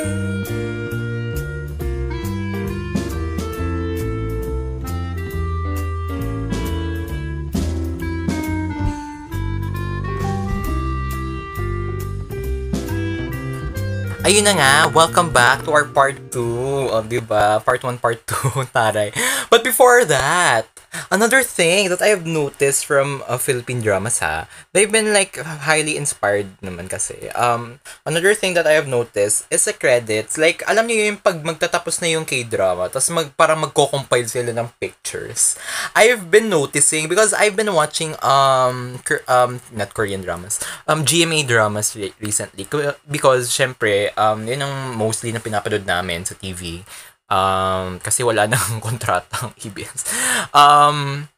Ayun 14.26 14.42
na 14.42 14.58
nga, 14.58 14.74
welcome 14.90 15.30
back 15.30 15.62
to 15.62 15.70
our 15.70 15.86
part 15.86 16.18
2. 16.34 16.90
O, 16.90 16.98
di 17.06 17.22
ba? 17.22 17.62
Part 17.62 17.86
1, 17.86 18.02
part 18.02 18.18
2, 18.26 18.66
taray. 18.74 19.14
But 19.54 19.62
before 19.62 20.02
that, 20.10 20.66
another 21.12 21.44
thing 21.44 21.90
that 21.90 22.02
I 22.02 22.10
have 22.14 22.26
noticed 22.26 22.86
from 22.86 23.24
uh, 23.28 23.38
Philippine 23.38 23.82
dramas 23.82 24.20
ha, 24.20 24.48
they've 24.74 24.92
been 24.92 25.14
like 25.14 25.38
highly 25.38 25.98
inspired 25.98 26.50
naman 26.62 26.90
kasi. 26.90 27.30
Um, 27.34 27.80
another 28.06 28.34
thing 28.34 28.54
that 28.56 28.68
I 28.68 28.74
have 28.74 28.88
noticed 28.88 29.48
is 29.52 29.66
the 29.66 29.74
credits. 29.74 30.38
Like, 30.38 30.64
alam 30.68 30.88
niyo 30.88 31.12
yung 31.12 31.22
pag 31.22 31.42
magtatapos 31.42 32.02
na 32.02 32.12
yung 32.12 32.26
K-drama, 32.26 32.90
tapos 32.90 33.10
mag, 33.12 33.30
parang 33.36 33.62
magko-compile 33.62 34.28
sila 34.28 34.52
ng 34.52 34.70
pictures. 34.80 35.56
I've 35.96 36.30
been 36.32 36.50
noticing 36.50 37.08
because 37.08 37.34
I've 37.34 37.56
been 37.56 37.72
watching 37.74 38.16
um, 38.24 39.00
um 39.28 39.60
not 39.74 39.94
Korean 39.94 40.22
dramas, 40.22 40.60
um 40.88 41.06
GMA 41.06 41.48
dramas 41.48 41.96
re- 41.96 42.16
recently 42.20 42.68
because 43.10 43.52
syempre 43.52 44.12
um 44.18 44.46
yun 44.48 44.64
ang 44.64 44.96
mostly 44.98 45.32
na 45.32 45.44
pinapanood 45.44 45.86
namin 45.86 46.26
sa 46.26 46.36
TV. 46.36 46.84
Um 47.32 47.98
kasi 48.02 48.22
wala 48.22 48.46
nang 48.52 48.82
kontrata 48.82 49.50
ang 49.50 49.54
EBS. 49.58 50.06
Um 50.54 51.30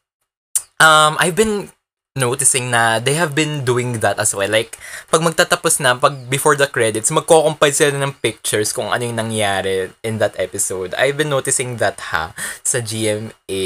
um 0.80 1.12
I've 1.18 1.36
been 1.36 1.72
noticing 2.18 2.74
na 2.74 2.98
they 2.98 3.14
have 3.14 3.32
been 3.32 3.62
doing 3.62 4.02
that 4.02 4.18
as 4.18 4.34
well. 4.34 4.50
Like, 4.50 4.74
pag 5.08 5.22
magtatapos 5.22 5.78
na, 5.78 5.94
pag 5.94 6.26
before 6.26 6.58
the 6.58 6.66
credits, 6.66 7.14
magko-compile 7.14 7.72
sila 7.72 7.94
ng 7.94 8.18
pictures 8.18 8.74
kung 8.74 8.90
ano 8.90 9.06
yung 9.06 9.16
nangyari 9.16 9.94
in 10.02 10.18
that 10.18 10.34
episode. 10.36 10.92
I've 10.98 11.16
been 11.16 11.30
noticing 11.30 11.78
that 11.78 11.96
ha, 12.10 12.34
sa 12.66 12.82
GMA. 12.82 13.64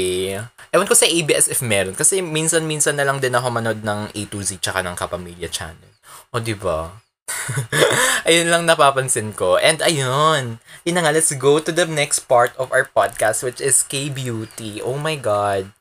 Ewan 0.69 0.87
ko 0.87 0.95
sa 0.95 1.09
ABS 1.09 1.49
if 1.49 1.65
meron. 1.65 1.97
Kasi 1.97 2.21
minsan-minsan 2.21 2.95
na 2.95 3.03
lang 3.03 3.17
din 3.17 3.33
ako 3.33 3.49
manood 3.49 3.81
ng 3.81 4.13
A 4.13 4.21
to 4.29 4.39
Z 4.45 4.61
tsaka 4.61 4.85
ng 4.85 4.95
Kapamilya 4.95 5.49
Channel. 5.49 5.91
O, 6.33 6.39
di 6.39 6.53
ba? 6.53 7.02
ayun 8.27 8.51
lang 8.51 8.63
napapansin 8.67 9.35
ko. 9.35 9.57
And 9.57 9.79
ayun, 9.79 10.59
yun 10.83 10.95
na 10.95 11.01
nga, 11.07 11.13
let's 11.15 11.31
go 11.35 11.59
to 11.59 11.71
the 11.71 11.85
next 11.85 12.27
part 12.27 12.55
of 12.57 12.71
our 12.71 12.87
podcast, 12.87 13.43
which 13.43 13.61
is 13.61 13.83
K-Beauty. 13.83 14.81
Oh 14.81 14.97
my 14.97 15.15
God. 15.15 15.71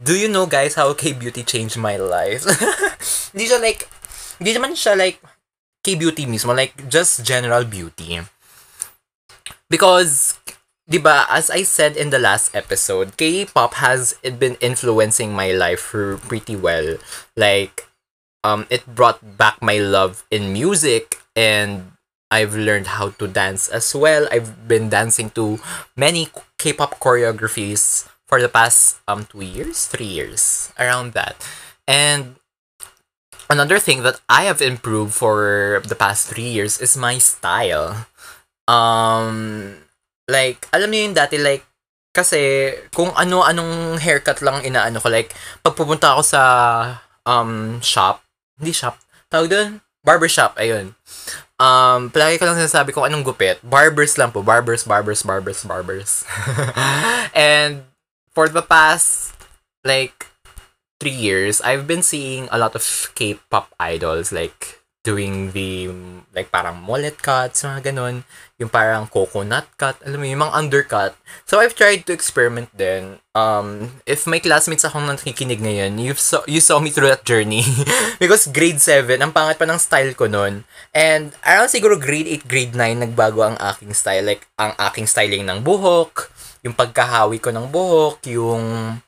Do 0.00 0.16
you 0.16 0.28
know, 0.28 0.48
guys, 0.48 0.80
how 0.80 0.92
K-Beauty 0.96 1.44
changed 1.44 1.76
my 1.76 1.96
life? 2.00 2.44
Hindi 3.32 3.44
siya 3.44 3.60
like, 3.60 3.84
hindi 4.40 4.56
naman 4.56 4.72
siya 4.72 4.96
like 4.96 5.20
K-Beauty 5.84 6.24
mismo, 6.24 6.56
like 6.56 6.88
just 6.88 7.24
general 7.24 7.68
beauty. 7.68 8.20
Because, 9.68 10.40
di 10.88 10.96
ba, 10.96 11.28
as 11.28 11.52
I 11.52 11.62
said 11.62 12.00
in 12.00 12.08
the 12.08 12.18
last 12.18 12.56
episode, 12.56 13.20
K-pop 13.20 13.76
has 13.76 14.16
been 14.24 14.56
influencing 14.64 15.36
my 15.36 15.52
life 15.52 15.92
pretty 16.26 16.56
well. 16.56 16.96
Like, 17.36 17.89
um, 18.44 18.66
it 18.70 18.86
brought 18.86 19.36
back 19.36 19.60
my 19.62 19.78
love 19.78 20.24
in 20.30 20.52
music 20.52 21.22
and 21.36 21.92
I've 22.30 22.54
learned 22.54 22.94
how 22.94 23.10
to 23.18 23.26
dance 23.26 23.66
as 23.68 23.94
well. 23.94 24.28
I've 24.30 24.68
been 24.68 24.88
dancing 24.88 25.30
to 25.34 25.58
many 25.96 26.28
K-pop 26.58 27.00
choreographies 27.00 28.06
for 28.30 28.40
the 28.40 28.48
past 28.48 29.02
um 29.10 29.26
two 29.26 29.42
years, 29.42 29.90
three 29.90 30.06
years, 30.06 30.70
around 30.78 31.12
that. 31.18 31.34
And 31.90 32.38
another 33.50 33.82
thing 33.82 34.06
that 34.06 34.22
I 34.30 34.46
have 34.46 34.62
improved 34.62 35.12
for 35.18 35.82
the 35.82 35.98
past 35.98 36.30
three 36.30 36.46
years 36.46 36.78
is 36.78 36.94
my 36.94 37.18
style. 37.18 38.06
Um, 38.70 39.74
like, 40.30 40.70
alam 40.70 40.94
niyo 40.94 41.10
yung 41.10 41.18
dati, 41.18 41.42
like, 41.42 41.66
kasi 42.14 42.70
kung 42.94 43.10
ano-anong 43.18 43.98
haircut 43.98 44.38
lang 44.46 44.62
inaano 44.62 45.02
ko, 45.02 45.10
like, 45.10 45.34
pag 45.66 45.74
pupunta 45.74 46.14
ako 46.14 46.22
sa 46.22 46.42
um 47.26 47.82
shop, 47.82 48.22
hindi 48.60 48.76
shop, 48.76 49.00
tawag 49.32 49.48
doon, 49.48 49.68
barbershop, 50.04 50.56
ayun. 50.60 50.92
Um, 51.60 52.08
palagi 52.08 52.40
ko 52.40 52.48
lang 52.48 52.56
sinasabi 52.56 52.96
kung 52.96 53.04
anong 53.04 53.24
gupit. 53.24 53.60
Barbers 53.60 54.16
lang 54.16 54.32
po. 54.32 54.40
Barbers, 54.40 54.88
barbers, 54.88 55.20
barbers, 55.20 55.60
barbers. 55.60 56.24
and 57.36 57.84
for 58.32 58.48
the 58.48 58.64
past, 58.64 59.36
like, 59.84 60.32
three 60.96 61.12
years, 61.12 61.60
I've 61.60 61.84
been 61.84 62.00
seeing 62.00 62.48
a 62.48 62.56
lot 62.56 62.72
of 62.72 62.84
K-pop 63.12 63.76
idols, 63.76 64.32
like, 64.32 64.79
doing 65.00 65.56
the, 65.56 65.88
like, 66.36 66.52
parang 66.52 66.76
mullet 66.76 67.16
cuts, 67.16 67.64
mga 67.64 67.92
ganun. 67.92 68.20
Yung 68.60 68.68
parang 68.68 69.08
coconut 69.08 69.64
cut, 69.80 69.96
alam 70.04 70.20
mo, 70.20 70.28
yung 70.28 70.44
mga 70.44 70.56
undercut. 70.56 71.12
So, 71.48 71.56
I've 71.56 71.72
tried 71.72 72.04
to 72.04 72.12
experiment 72.12 72.68
din. 72.76 73.16
Um, 73.32 73.96
if 74.04 74.28
may 74.28 74.44
classmates 74.44 74.84
akong 74.84 75.08
nakikinig 75.08 75.64
ngayon, 75.64 75.96
you 75.96 76.12
saw, 76.12 76.44
you 76.44 76.60
saw 76.60 76.76
me 76.76 76.92
through 76.92 77.08
that 77.08 77.24
journey. 77.24 77.64
Because 78.22 78.52
grade 78.52 78.84
7, 78.84 79.16
ang 79.24 79.32
pangat 79.32 79.56
pa 79.56 79.64
ng 79.64 79.80
style 79.80 80.12
ko 80.12 80.28
nun. 80.28 80.68
And 80.92 81.32
around 81.48 81.72
siguro 81.72 81.96
grade 81.96 82.28
8, 82.44 82.44
grade 82.44 82.74
9, 82.76 83.00
nagbago 83.00 83.40
ang 83.40 83.56
aking 83.56 83.96
style. 83.96 84.28
Like, 84.28 84.44
ang 84.60 84.76
aking 84.76 85.08
styling 85.08 85.48
ng 85.48 85.64
buhok, 85.64 86.28
yung 86.60 86.76
pagkahawi 86.76 87.40
ko 87.40 87.48
ng 87.48 87.72
buhok, 87.72 88.20
yung 88.28 89.00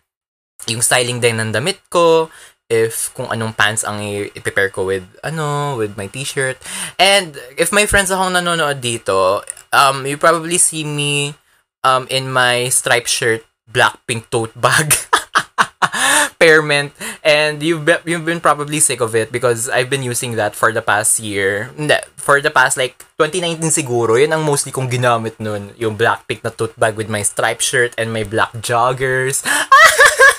yung 0.70 0.82
styling 0.82 1.18
din 1.18 1.42
ng 1.42 1.50
damit 1.50 1.82
ko, 1.90 2.30
if 2.72 3.12
kung 3.12 3.28
anong 3.28 3.52
pants 3.52 3.84
ang 3.84 4.00
i-prepare 4.00 4.72
ko 4.72 4.88
with 4.88 5.04
ano, 5.20 5.76
with 5.76 6.00
my 6.00 6.08
t-shirt. 6.08 6.56
And 6.96 7.36
if 7.60 7.68
my 7.68 7.84
friends 7.84 8.08
akong 8.08 8.32
nanonood 8.32 8.80
dito, 8.80 9.44
um 9.76 10.08
you 10.08 10.16
probably 10.16 10.56
see 10.56 10.88
me 10.88 11.36
um 11.84 12.08
in 12.08 12.32
my 12.32 12.72
striped 12.72 13.12
shirt, 13.12 13.44
black 13.68 14.00
pink 14.08 14.32
tote 14.32 14.56
bag. 14.56 14.96
Pearmint 16.42 16.90
and 17.22 17.62
you've 17.62 17.84
been, 17.86 18.02
you've 18.02 18.26
been 18.26 18.40
probably 18.40 18.80
sick 18.80 18.98
of 18.98 19.14
it 19.14 19.30
because 19.30 19.70
I've 19.70 19.86
been 19.86 20.02
using 20.02 20.34
that 20.34 20.56
for 20.56 20.72
the 20.72 20.82
past 20.82 21.20
year. 21.20 21.70
For 22.16 22.40
the 22.40 22.50
past 22.50 22.74
like 22.74 22.98
2019 23.20 23.62
siguro, 23.70 24.18
yun 24.18 24.34
ang 24.34 24.42
mostly 24.42 24.74
kong 24.74 24.90
ginamit 24.90 25.38
nun. 25.38 25.70
Yung 25.78 25.94
black 25.94 26.26
pink 26.26 26.42
na 26.42 26.50
tote 26.50 26.74
bag 26.74 26.98
with 26.98 27.06
my 27.06 27.22
striped 27.22 27.62
shirt 27.62 27.94
and 27.94 28.10
my 28.10 28.26
black 28.26 28.50
joggers. 28.58 29.46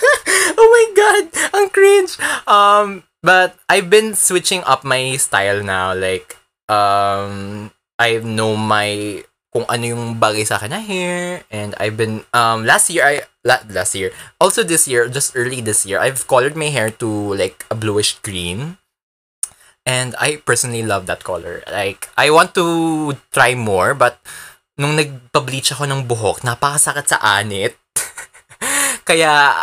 my 0.73 0.85
god, 0.97 1.23
ang 1.53 1.67
cringe. 1.69 2.17
Um, 2.49 3.05
but 3.21 3.53
I've 3.69 3.93
been 3.93 4.17
switching 4.17 4.65
up 4.65 4.81
my 4.81 5.15
style 5.21 5.61
now. 5.61 5.93
Like, 5.93 6.35
um, 6.65 7.69
I 8.01 8.17
know 8.17 8.57
my 8.57 9.21
kung 9.53 9.69
ano 9.69 9.85
yung 9.85 10.17
bagay 10.17 10.41
sa 10.49 10.57
na 10.65 10.81
hair 10.81 11.45
and 11.53 11.77
I've 11.77 11.93
been 11.93 12.25
um 12.33 12.65
last 12.65 12.89
year 12.89 13.05
I 13.05 13.15
la, 13.45 13.61
last 13.69 13.93
year 13.93 14.09
also 14.41 14.65
this 14.65 14.89
year 14.89 15.05
just 15.05 15.37
early 15.37 15.61
this 15.61 15.85
year 15.85 16.01
I've 16.01 16.25
colored 16.25 16.57
my 16.57 16.73
hair 16.73 16.89
to 16.97 17.37
like 17.37 17.61
a 17.69 17.77
bluish 17.77 18.17
green 18.25 18.81
and 19.85 20.17
I 20.17 20.41
personally 20.41 20.81
love 20.81 21.05
that 21.05 21.21
color 21.21 21.61
like 21.69 22.09
I 22.17 22.33
want 22.33 22.57
to 22.57 23.13
try 23.29 23.53
more 23.53 23.93
but 23.93 24.17
nung 24.73 24.97
nagpa-bleach 24.97 25.77
ako 25.77 25.85
ng 25.85 26.09
buhok 26.09 26.41
napakasakit 26.41 27.13
sa 27.13 27.21
anit 27.21 27.77
kaya 29.07 29.53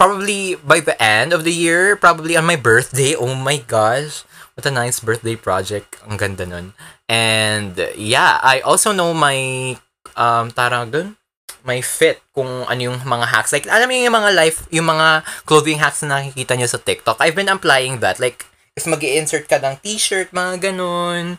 probably 0.00 0.56
by 0.64 0.80
the 0.80 0.96
end 0.96 1.36
of 1.36 1.44
the 1.44 1.52
year, 1.52 1.92
probably 1.92 2.32
on 2.32 2.48
my 2.48 2.56
birthday. 2.56 3.12
Oh 3.12 3.36
my 3.36 3.60
gosh. 3.60 4.24
What 4.56 4.64
a 4.64 4.72
nice 4.72 4.96
birthday 5.04 5.36
project. 5.36 6.00
Ang 6.08 6.16
ganda 6.16 6.48
nun. 6.48 6.72
And 7.04 7.76
yeah, 8.00 8.40
I 8.40 8.64
also 8.64 8.96
know 8.96 9.12
my 9.12 9.76
um 10.16 10.48
tarang 10.56 11.20
my 11.60 11.84
fit 11.84 12.24
kung 12.32 12.64
ano 12.64 12.80
yung 12.80 13.04
mga 13.04 13.26
hacks. 13.28 13.52
Like, 13.52 13.68
alam 13.68 13.92
mo 13.92 13.92
yung 13.92 14.16
mga 14.16 14.32
life, 14.32 14.64
yung 14.72 14.88
mga 14.88 15.20
clothing 15.44 15.76
hacks 15.76 16.00
na 16.00 16.16
nakikita 16.16 16.56
nyo 16.56 16.64
sa 16.64 16.80
TikTok. 16.80 17.20
I've 17.20 17.36
been 17.36 17.52
applying 17.52 18.00
that. 18.00 18.16
Like, 18.16 18.48
if 18.72 18.88
mag 18.88 19.04
insert 19.04 19.44
ka 19.44 19.60
ng 19.60 19.76
t-shirt, 19.84 20.32
mga 20.32 20.72
ganun. 20.72 21.36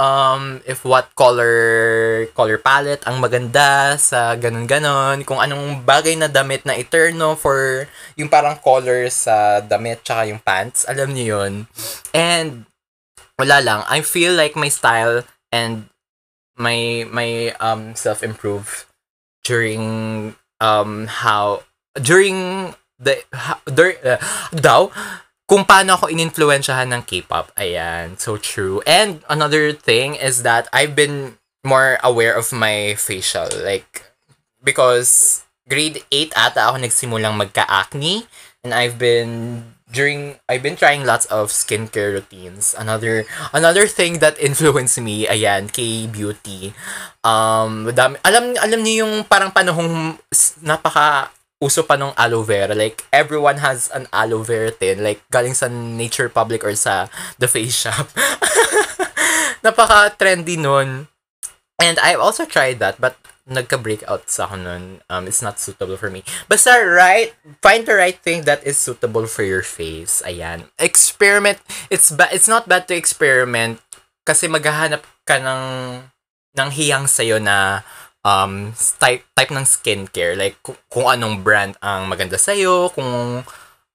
Um, 0.00 0.64
if 0.64 0.80
what 0.88 1.12
color 1.12 2.24
color 2.32 2.56
palette 2.56 3.04
ang 3.04 3.20
maganda 3.20 4.00
sa 4.00 4.32
ganun-ganon. 4.32 5.28
Kung 5.28 5.36
anong 5.36 5.84
bagay 5.84 6.16
na 6.16 6.32
damit 6.32 6.64
na 6.64 6.72
eterno 6.72 7.36
for 7.36 7.84
yung 8.16 8.32
parang 8.32 8.56
color 8.64 9.12
sa 9.12 9.60
damit 9.60 10.00
tsaka 10.00 10.32
yung 10.32 10.40
pants. 10.40 10.88
Alam 10.88 11.12
niyo 11.12 11.36
yun. 11.36 11.68
And, 12.16 12.64
wala 13.36 13.60
lang. 13.60 13.80
I 13.92 14.00
feel 14.00 14.32
like 14.32 14.56
my 14.56 14.72
style 14.72 15.20
and 15.52 15.92
my 16.60 17.08
my 17.08 17.56
um 17.60 17.96
self-improve 17.96 18.84
during 19.44 20.36
um 20.60 21.08
how 21.08 21.64
during 21.96 22.72
the 23.00 23.16
ha, 23.32 23.56
dur, 23.64 23.96
uh, 24.04 24.20
daw 24.52 24.92
kung 25.50 25.66
paano 25.66 25.98
ako 25.98 26.06
ininfluensyahan 26.06 26.94
ng 26.94 27.02
K-pop. 27.02 27.50
Ayan, 27.58 28.14
so 28.14 28.38
true. 28.38 28.78
And 28.86 29.26
another 29.26 29.74
thing 29.74 30.14
is 30.14 30.46
that 30.46 30.70
I've 30.70 30.94
been 30.94 31.42
more 31.66 31.98
aware 32.06 32.38
of 32.38 32.54
my 32.54 32.94
facial 32.94 33.50
like 33.66 34.06
because 34.62 35.42
grade 35.66 36.06
8 36.08 36.32
ata 36.38 36.70
ako 36.70 36.76
nagsimulang 36.80 37.34
magka-acne 37.34 38.30
and 38.62 38.70
I've 38.70 38.96
been 38.96 39.66
during 39.90 40.38
I've 40.46 40.62
been 40.62 40.78
trying 40.78 41.02
lots 41.02 41.26
of 41.26 41.50
skincare 41.50 42.14
routines. 42.14 42.78
Another 42.78 43.26
another 43.50 43.90
thing 43.90 44.22
that 44.22 44.38
influenced 44.38 45.02
me, 45.02 45.26
ayan, 45.26 45.66
K 45.66 46.06
beauty. 46.06 46.72
Um, 47.26 47.90
dami, 47.90 48.22
alam 48.22 48.54
alam 48.54 48.80
niyo 48.86 49.04
yung 49.04 49.26
parang 49.26 49.50
panahong 49.50 50.14
napaka 50.62 51.34
uso 51.60 51.84
pa 51.84 51.94
nung 51.94 52.16
aloe 52.16 52.42
vera. 52.42 52.72
Like, 52.74 53.04
everyone 53.12 53.60
has 53.60 53.92
an 53.92 54.08
aloe 54.10 54.42
vera 54.42 54.72
tin. 54.72 55.04
Like, 55.04 55.20
galing 55.28 55.54
sa 55.54 55.68
Nature 55.68 56.32
Public 56.32 56.64
or 56.64 56.74
sa 56.74 57.12
The 57.36 57.46
Face 57.46 57.76
Shop. 57.76 58.08
Napaka-trendy 59.64 60.56
nun. 60.56 61.12
And 61.76 61.96
I've 62.00 62.20
also 62.20 62.48
tried 62.48 62.80
that, 62.80 63.00
but 63.00 63.20
nagka-breakout 63.44 64.32
sa 64.32 64.48
ako 64.48 64.56
nun. 64.56 64.84
Um, 65.12 65.28
it's 65.28 65.44
not 65.44 65.60
suitable 65.60 66.00
for 66.00 66.08
me. 66.08 66.24
Basta, 66.48 66.80
right, 66.80 67.36
find 67.60 67.84
the 67.84 67.96
right 67.98 68.16
thing 68.16 68.48
that 68.48 68.64
is 68.64 68.80
suitable 68.80 69.28
for 69.28 69.44
your 69.44 69.62
face. 69.62 70.22
Ayan. 70.24 70.72
Experiment. 70.80 71.60
It's 71.92 72.08
ba 72.08 72.30
it's 72.32 72.48
not 72.48 72.70
bad 72.70 72.88
to 72.88 72.96
experiment 72.96 73.82
kasi 74.24 74.46
maghahanap 74.46 75.02
ka 75.26 75.42
ng 75.42 75.64
ng 76.54 76.70
hiyang 76.70 77.10
sa'yo 77.10 77.42
na 77.42 77.82
um 78.20 78.76
type 79.00 79.24
type 79.32 79.52
ng 79.52 79.64
skincare 79.64 80.36
like 80.36 80.60
kung, 80.60 80.76
kung 80.92 81.06
anong 81.08 81.40
brand 81.40 81.72
ang 81.80 82.04
maganda 82.04 82.36
sa 82.36 82.52
kung 82.92 83.40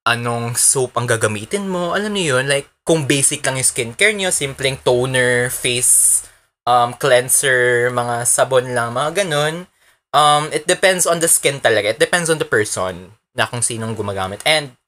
anong 0.05 0.57
soap 0.57 0.97
ang 0.97 1.05
gagamitin 1.05 1.69
mo 1.69 1.93
alam 1.93 2.13
niyo 2.13 2.37
yun 2.37 2.49
like 2.49 2.69
kung 2.81 3.05
basic 3.05 3.45
lang 3.45 3.61
yung 3.61 3.69
skincare 3.69 4.13
niyo 4.17 4.33
simpleng 4.33 4.81
toner 4.81 5.53
face 5.53 6.25
um 6.65 6.93
cleanser 6.97 7.93
mga 7.93 8.25
sabon 8.25 8.73
lang 8.73 8.93
mga 8.93 9.25
ganun 9.25 9.69
um 10.15 10.47
it 10.55 10.63
depends 10.63 11.03
on 11.03 11.19
the 11.19 11.27
skin 11.27 11.59
talaga. 11.59 11.91
It 11.91 11.99
depends 11.99 12.31
on 12.31 12.39
the 12.39 12.47
person 12.47 13.19
na 13.35 13.43
kung 13.51 13.59
sinong 13.59 13.99
gumagamit. 13.99 14.39
And 14.47 14.79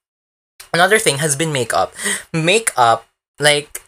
another 0.71 0.97
thing 0.97 1.19
has 1.19 1.35
been 1.35 1.51
makeup. 1.51 1.91
Makeup 2.31 3.03
like 3.43 3.83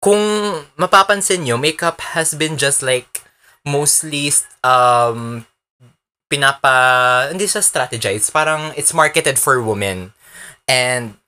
kung 0.00 0.64
mapapansin 0.80 1.44
nyo, 1.44 1.60
makeup 1.60 2.00
has 2.16 2.32
been 2.32 2.56
just 2.56 2.80
like 2.80 3.13
mostly 3.64 4.28
um 4.60 5.42
pinapa 6.28 6.74
hindi 7.32 7.48
siya 7.48 7.64
strategize 7.64 8.28
parang 8.32 8.72
it's 8.76 8.92
marketed 8.92 9.40
for 9.40 9.60
women. 9.60 10.12
And 10.64 11.20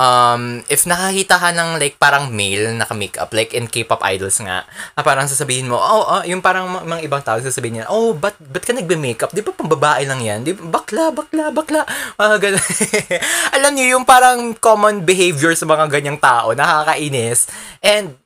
um 0.00 0.64
if 0.72 0.88
nakakita 0.88 1.36
ka 1.36 1.52
ng 1.52 1.76
like 1.76 2.00
parang 2.00 2.32
male 2.32 2.72
naka 2.72 2.96
makeup 2.96 3.36
like 3.36 3.52
in 3.52 3.68
K-pop 3.68 4.00
idols 4.00 4.40
nga 4.40 4.64
ah, 4.96 5.04
parang 5.04 5.28
sasabihin 5.28 5.68
mo 5.68 5.76
oh, 5.76 6.04
oh 6.08 6.22
yung 6.24 6.40
parang 6.40 6.72
mga 6.72 7.04
ibang 7.04 7.20
tao 7.20 7.36
sasabihin 7.36 7.84
niya 7.84 7.86
oh 7.92 8.16
but 8.16 8.32
but 8.40 8.64
ka 8.64 8.72
nagbe-makeup 8.72 9.28
di 9.36 9.44
ba 9.44 9.52
pang 9.52 9.68
babae 9.68 10.08
lang 10.08 10.24
yan? 10.24 10.40
Di 10.40 10.56
ba 10.56 10.80
bakla 10.80 11.12
bakla 11.12 11.52
bakla. 11.52 11.82
Ah, 12.16 12.40
ganun. 12.40 12.64
alam 13.56 13.72
niyo 13.76 14.00
yung 14.00 14.08
parang 14.08 14.56
common 14.56 15.04
behavior 15.04 15.52
sa 15.52 15.68
mga 15.68 15.92
ganyang 15.92 16.16
tao 16.16 16.56
nakakainis. 16.56 17.52
And 17.84 18.16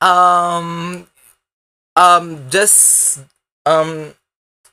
um 0.00 1.04
um 1.98 2.46
just 2.46 3.18
um 3.66 4.14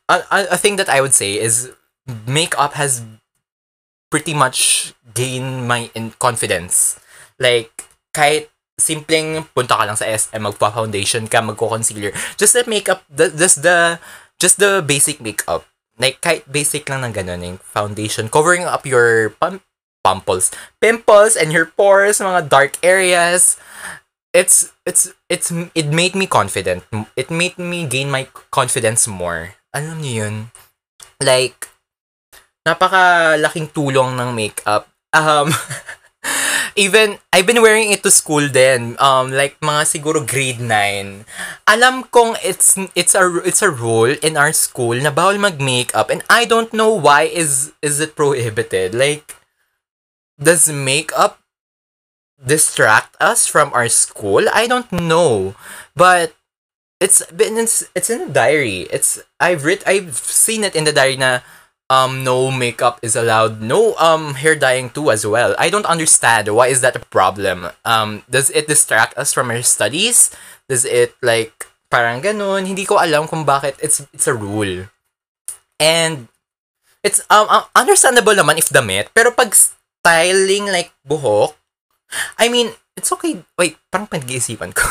a, 0.07 0.21
a- 0.29 0.61
thing 0.61 0.77
that 0.77 0.87
I 0.87 1.01
would 1.01 1.17
say 1.17 1.41
is 1.41 1.73
makeup 2.29 2.77
has 2.77 3.01
pretty 4.13 4.33
much 4.37 4.93
gained 5.17 5.67
my 5.67 5.89
in 5.97 6.13
confidence. 6.21 7.01
Like 7.41 7.73
kahit 8.13 8.53
simpleng 8.77 9.49
punta 9.55 9.75
ka 9.75 9.83
lang 9.89 9.97
sa 9.97 10.05
SM, 10.05 10.39
magpa-foundation 10.39 11.25
ka, 11.25 11.41
magko-concealer. 11.41 12.13
Just 12.37 12.53
the 12.53 12.63
makeup, 12.69 13.03
the, 13.09 13.33
just 13.33 13.65
the 13.65 13.97
just 14.37 14.61
the 14.61 14.85
basic 14.85 15.19
makeup. 15.19 15.65
Like 15.97 16.21
kahit 16.21 16.45
basic 16.51 16.85
lang 16.87 17.01
ng 17.07 17.15
ganun, 17.15 17.41
yung 17.41 17.57
foundation, 17.63 18.29
covering 18.29 18.67
up 18.67 18.85
your 18.85 19.33
pum- 19.41 19.63
pumples, 20.03 20.51
pimples 20.83 21.33
and 21.33 21.49
your 21.49 21.65
pores, 21.65 22.21
mga 22.21 22.51
dark 22.51 22.77
areas. 22.85 23.57
It's 24.35 24.75
it's 24.83 25.15
it's 25.31 25.47
it 25.71 25.87
made 25.87 26.11
me 26.11 26.27
confident. 26.27 26.83
It 27.15 27.31
made 27.31 27.55
me 27.55 27.87
gain 27.87 28.11
my 28.11 28.27
confidence 28.51 29.07
more. 29.07 29.55
Alam 29.71 30.03
niyo 30.03 30.27
yun? 30.27 30.35
Like 31.23 31.71
napakalaking 32.67 33.71
tulong 33.71 34.19
ng 34.19 34.35
makeup. 34.35 34.91
Um 35.15 35.55
even 36.75 37.15
I've 37.31 37.47
been 37.47 37.63
wearing 37.63 37.95
it 37.95 38.03
to 38.03 38.11
school 38.11 38.51
then 38.51 38.99
um 38.99 39.31
like 39.31 39.55
mga 39.63 39.87
siguro 39.87 40.19
grade 40.19 40.59
9 40.59 41.23
alam 41.71 42.03
kong 42.11 42.35
it's 42.43 42.75
it's 42.93 43.15
a 43.15 43.23
it's 43.47 43.63
a 43.63 43.71
rule 43.71 44.11
in 44.19 44.35
our 44.35 44.51
school 44.51 44.99
na 44.99 45.09
bawal 45.09 45.39
mag 45.39 45.63
makeup 45.63 46.11
and 46.11 46.21
I 46.27 46.43
don't 46.43 46.75
know 46.75 46.91
why 46.91 47.31
is 47.31 47.71
is 47.79 48.03
it 48.03 48.19
prohibited 48.19 48.91
like 48.91 49.39
does 50.35 50.67
makeup 50.67 51.39
distract 52.39 53.15
us 53.19 53.47
from 53.47 53.71
our 53.73 53.89
school? 53.89 54.45
I 54.53 54.67
don't 54.67 54.91
know. 54.91 55.55
But 55.95 56.35
it's 56.99 57.25
been 57.31 57.57
it's, 57.57 57.83
it's 57.95 58.09
in 58.09 58.21
a 58.21 58.29
diary. 58.29 58.87
It's 58.91 59.21
I've 59.39 59.65
read 59.65 59.83
I've 59.85 60.15
seen 60.15 60.63
it 60.63 60.75
in 60.75 60.83
the 60.83 60.93
diary 60.93 61.17
na 61.17 61.39
um 61.89 62.23
no 62.23 62.51
makeup 62.51 62.99
is 63.01 63.15
allowed. 63.15 63.61
No 63.61 63.95
um 63.95 64.35
hair 64.35 64.55
dyeing 64.55 64.89
too 64.89 65.11
as 65.11 65.25
well. 65.25 65.55
I 65.59 65.69
don't 65.69 65.85
understand. 65.85 66.49
Why 66.53 66.67
is 66.67 66.81
that 66.81 66.95
a 66.95 67.03
problem? 67.11 67.69
Um 67.83 68.23
does 68.29 68.49
it 68.51 68.67
distract 68.67 69.17
us 69.17 69.33
from 69.33 69.51
our 69.51 69.61
studies? 69.61 70.31
Does 70.67 70.85
it 70.85 71.15
like 71.21 71.67
parang 71.91 72.21
ganun? 72.21 72.65
Hindi 72.65 72.85
ko 72.85 72.97
alam 72.97 73.27
kung 73.27 73.45
bakit. 73.45 73.75
It's 73.83 74.01
it's 74.13 74.27
a 74.27 74.33
rule. 74.33 74.87
And 75.79 76.27
it's 77.03 77.21
um 77.29 77.47
uh, 77.51 77.67
understandable 77.75 78.33
naman 78.33 78.57
if 78.57 78.71
damit. 78.71 79.11
Pero 79.13 79.29
pag 79.35 79.53
styling 79.53 80.71
like 80.71 80.95
buhok 81.05 81.53
I 82.39 82.47
mean 82.49 82.71
it's 82.95 83.11
okay 83.11 83.41
wait 83.59 83.77
parang 83.89 84.07
pinag-iisipan 84.07 84.71
ko 84.71 84.85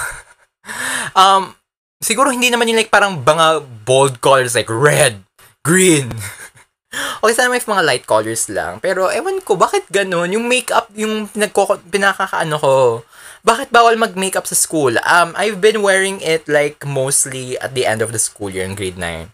um 1.20 1.54
siguro 2.02 2.30
hindi 2.30 2.50
naman 2.52 2.68
yung 2.68 2.80
like 2.80 2.92
parang 2.92 3.22
mga 3.22 3.64
bold 3.86 4.20
colors 4.20 4.54
like 4.54 4.68
red 4.68 5.22
green 5.64 6.12
Okay, 6.94 7.34
sana 7.34 7.50
may 7.50 7.58
mga 7.58 7.82
light 7.82 8.04
colors 8.06 8.46
lang. 8.52 8.78
Pero, 8.78 9.10
ewan 9.10 9.42
ko, 9.42 9.58
bakit 9.58 9.88
ganun? 9.90 10.30
Yung 10.30 10.46
makeup, 10.46 10.92
yung 10.94 11.26
nagko, 11.34 11.80
pinakakaano 11.90 12.56
ko. 12.60 12.74
Bakit 13.44 13.68
bawal 13.74 13.98
mag-makeup 14.00 14.48
sa 14.48 14.56
school? 14.56 14.96
Um, 15.04 15.36
I've 15.36 15.60
been 15.60 15.84
wearing 15.84 16.20
it 16.24 16.48
like 16.48 16.80
mostly 16.86 17.60
at 17.60 17.76
the 17.76 17.84
end 17.84 18.00
of 18.00 18.12
the 18.12 18.20
school 18.20 18.48
year 18.48 18.64
in 18.64 18.76
grade 18.76 18.96
9. 18.96 19.32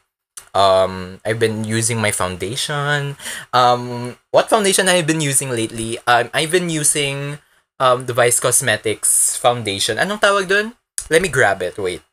Um, 0.50 1.22
I've 1.22 1.38
been 1.38 1.62
using 1.62 2.02
my 2.02 2.10
foundation. 2.10 3.14
Um, 3.54 4.16
what 4.34 4.50
foundation 4.50 4.90
I've 4.90 5.06
been 5.06 5.22
using 5.22 5.54
lately? 5.54 5.98
Um, 6.10 6.26
I've 6.34 6.50
been 6.50 6.70
using 6.70 7.38
um, 7.80 8.04
the 8.06 8.12
Vice 8.12 8.38
Cosmetics 8.38 9.34
foundation. 9.40 9.96
Anong 9.96 10.20
tawag 10.20 10.46
dun? 10.46 10.76
Let 11.08 11.24
me 11.24 11.32
grab 11.32 11.64
it. 11.64 11.80
Wait. 11.80 12.04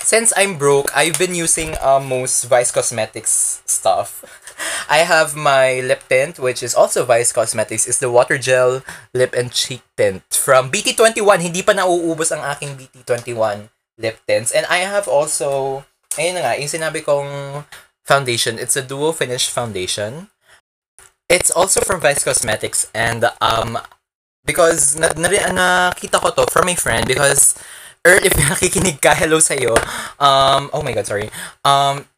Since 0.00 0.32
I'm 0.34 0.58
broke, 0.58 0.90
I've 0.96 1.20
been 1.20 1.36
using 1.36 1.76
uh, 1.78 2.00
most 2.00 2.48
Vice 2.48 2.72
Cosmetics 2.72 3.62
stuff. 3.68 4.24
I 4.90 5.04
have 5.06 5.36
my 5.36 5.78
lip 5.84 6.08
tint, 6.08 6.40
which 6.40 6.64
is 6.64 6.74
also 6.74 7.04
Vice 7.04 7.30
Cosmetics, 7.30 7.86
is 7.86 8.00
the 8.00 8.10
Water 8.10 8.38
Gel 8.40 8.82
Lip 9.14 9.36
and 9.36 9.52
Cheek 9.52 9.84
Tint 9.94 10.24
from 10.32 10.72
BT21. 10.72 11.44
Hindi 11.44 11.62
pa 11.62 11.76
nauubos 11.76 12.32
ang 12.32 12.42
aking 12.42 12.74
BT21 12.74 13.68
lip 14.00 14.18
tints. 14.26 14.50
And 14.50 14.66
I 14.66 14.88
have 14.88 15.06
also, 15.06 15.84
ayun 16.18 16.40
nga, 16.40 16.58
yung 16.58 16.72
sinabi 16.72 17.04
kong 17.04 17.62
foundation, 18.02 18.58
it's 18.58 18.74
a 18.74 18.82
duo 18.82 19.12
finish 19.12 19.46
foundation. 19.52 20.32
It's 21.28 21.52
also 21.52 21.80
from 21.80 22.00
Vice 22.00 22.24
Cosmetics 22.24 22.90
and 22.92 23.30
um 23.40 23.78
because 24.44 24.98
na, 24.98 25.10
na, 25.14 25.28
nakita 25.28 26.20
ko 26.20 26.30
to 26.30 26.50
from 26.50 26.66
my 26.66 26.74
friend 26.74 27.06
because 27.06 27.54
Earl, 28.02 28.18
if 28.26 28.34
nakikinig 28.34 28.98
ka, 28.98 29.14
hello 29.14 29.38
sa'yo. 29.38 29.78
Um, 30.18 30.70
oh 30.74 30.82
my 30.82 30.90
god, 30.90 31.06
sorry. 31.06 31.30
Um, 31.62 32.10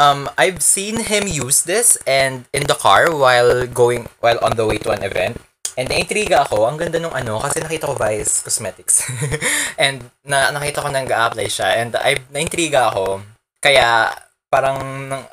um, 0.00 0.28
I've 0.40 0.64
seen 0.64 1.04
him 1.04 1.28
use 1.28 1.68
this 1.68 2.00
and 2.08 2.48
in 2.56 2.64
the 2.64 2.76
car 2.76 3.12
while 3.12 3.68
going, 3.68 4.08
while 4.20 4.40
on 4.40 4.56
the 4.56 4.64
way 4.64 4.80
to 4.80 4.96
an 4.96 5.04
event. 5.04 5.40
And 5.76 5.92
naintriga 5.92 6.48
ako, 6.48 6.64
ang 6.64 6.80
ganda 6.80 6.96
nung 6.96 7.12
ano, 7.12 7.36
kasi 7.36 7.60
nakita 7.60 7.92
ko 7.92 8.00
Vice 8.00 8.40
Cosmetics. 8.40 9.04
and 9.76 10.08
na, 10.24 10.48
nakita 10.48 10.80
ko 10.80 10.88
nang 10.88 11.04
apply 11.04 11.52
siya. 11.52 11.84
And 11.84 11.92
I, 12.00 12.16
naintriga 12.32 12.88
ako. 12.88 13.20
Kaya, 13.60 14.08
parang, 14.48 14.80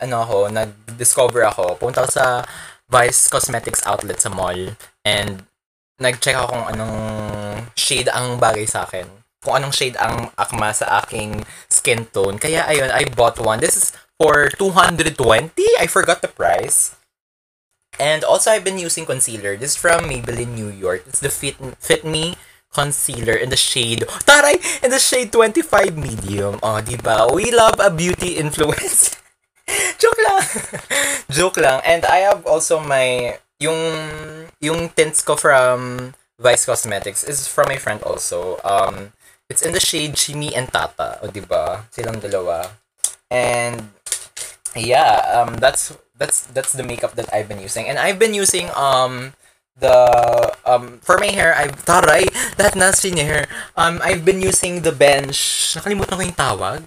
ano 0.04 0.16
ako, 0.20 0.52
nag-discover 0.52 1.48
ako. 1.48 1.80
Punta 1.80 2.04
ako 2.04 2.12
sa 2.12 2.44
Vice 2.92 3.32
Cosmetics 3.32 3.88
outlet 3.88 4.20
sa 4.20 4.28
mall. 4.28 4.76
And, 5.08 5.48
nag-check 6.04 6.36
ako 6.36 6.48
kung 6.52 6.66
anong 6.76 6.98
shade 7.80 8.12
ang 8.12 8.36
bagay 8.38 8.68
sa 8.68 8.84
akin. 8.84 9.08
Kung 9.40 9.56
anong 9.60 9.72
shade 9.72 9.96
ang 9.96 10.36
akma 10.36 10.76
sa 10.76 11.04
aking 11.04 11.48
skin 11.72 12.08
tone. 12.12 12.36
Kaya, 12.36 12.68
ayun, 12.68 12.92
I 12.92 13.08
bought 13.08 13.40
one. 13.40 13.64
This 13.64 13.80
is 13.80 13.88
for 14.20 14.52
220. 14.60 15.16
I 15.80 15.88
forgot 15.88 16.20
the 16.20 16.32
price. 16.32 16.96
And 18.00 18.24
also, 18.24 18.52
I've 18.52 18.68
been 18.68 18.82
using 18.82 19.06
concealer. 19.08 19.56
This 19.56 19.76
is 19.76 19.80
from 19.80 20.10
Maybelline 20.10 20.56
New 20.56 20.70
York. 20.70 21.08
It's 21.08 21.20
the 21.22 21.30
Fit, 21.30 21.56
Fit 21.80 22.04
Me 22.04 22.36
concealer 22.74 23.38
in 23.38 23.54
the 23.54 23.56
shade, 23.56 24.02
taray, 24.26 24.58
in 24.84 24.90
the 24.90 24.98
shade 24.98 25.32
25 25.32 25.96
medium. 25.96 26.58
Oh, 26.66 26.82
di 26.82 26.98
ba? 26.98 27.30
We 27.30 27.54
love 27.54 27.78
a 27.78 27.94
beauty 27.94 28.36
influence. 28.36 29.16
Joke 30.02 30.22
lang. 30.26 30.42
Joke 31.38 31.58
lang. 31.62 31.80
And 31.86 32.04
I 32.04 32.26
have 32.28 32.44
also 32.50 32.82
my, 32.82 33.38
yung, 33.60 34.50
yung 34.62 34.90
tints 34.90 35.22
ko 35.22 35.36
from 35.36 36.14
Vice 36.40 36.66
Cosmetics 36.66 37.24
is 37.24 37.48
from 37.48 37.70
my 37.70 37.78
friend 37.78 38.02
also. 38.04 38.60
Um, 38.64 39.14
it's 39.50 39.62
in 39.62 39.74
the 39.74 39.80
shade 39.80 40.16
Shimi 40.16 40.56
and 40.56 40.72
Tata. 40.72 41.20
O, 41.22 41.28
di 41.28 41.42
ba? 41.42 41.86
Silang 41.92 42.20
dalawa. 42.20 42.70
And, 43.30 43.94
yeah, 44.76 45.22
um, 45.34 45.58
that's 45.58 45.94
that's 46.18 46.46
that's 46.54 46.74
the 46.74 46.84
makeup 46.84 47.16
that 47.16 47.30
I've 47.34 47.50
been 47.50 47.60
using. 47.60 47.90
And 47.90 47.98
I've 47.98 48.20
been 48.20 48.34
using 48.34 48.70
um 48.78 49.34
the 49.74 49.98
um 50.66 51.02
for 51.02 51.18
my 51.18 51.34
hair 51.34 51.56
I've 51.58 51.84
taray 51.86 52.30
that 52.58 52.76
nasty 52.76 53.12
hair. 53.18 53.50
Um 53.76 54.00
I've 54.04 54.24
been 54.24 54.42
using 54.42 54.82
the 54.82 54.94
bench. 54.94 55.74
Nakalimutan 55.76 56.16
ko 56.18 56.24
yung 56.24 56.38
tawag. 56.38 56.82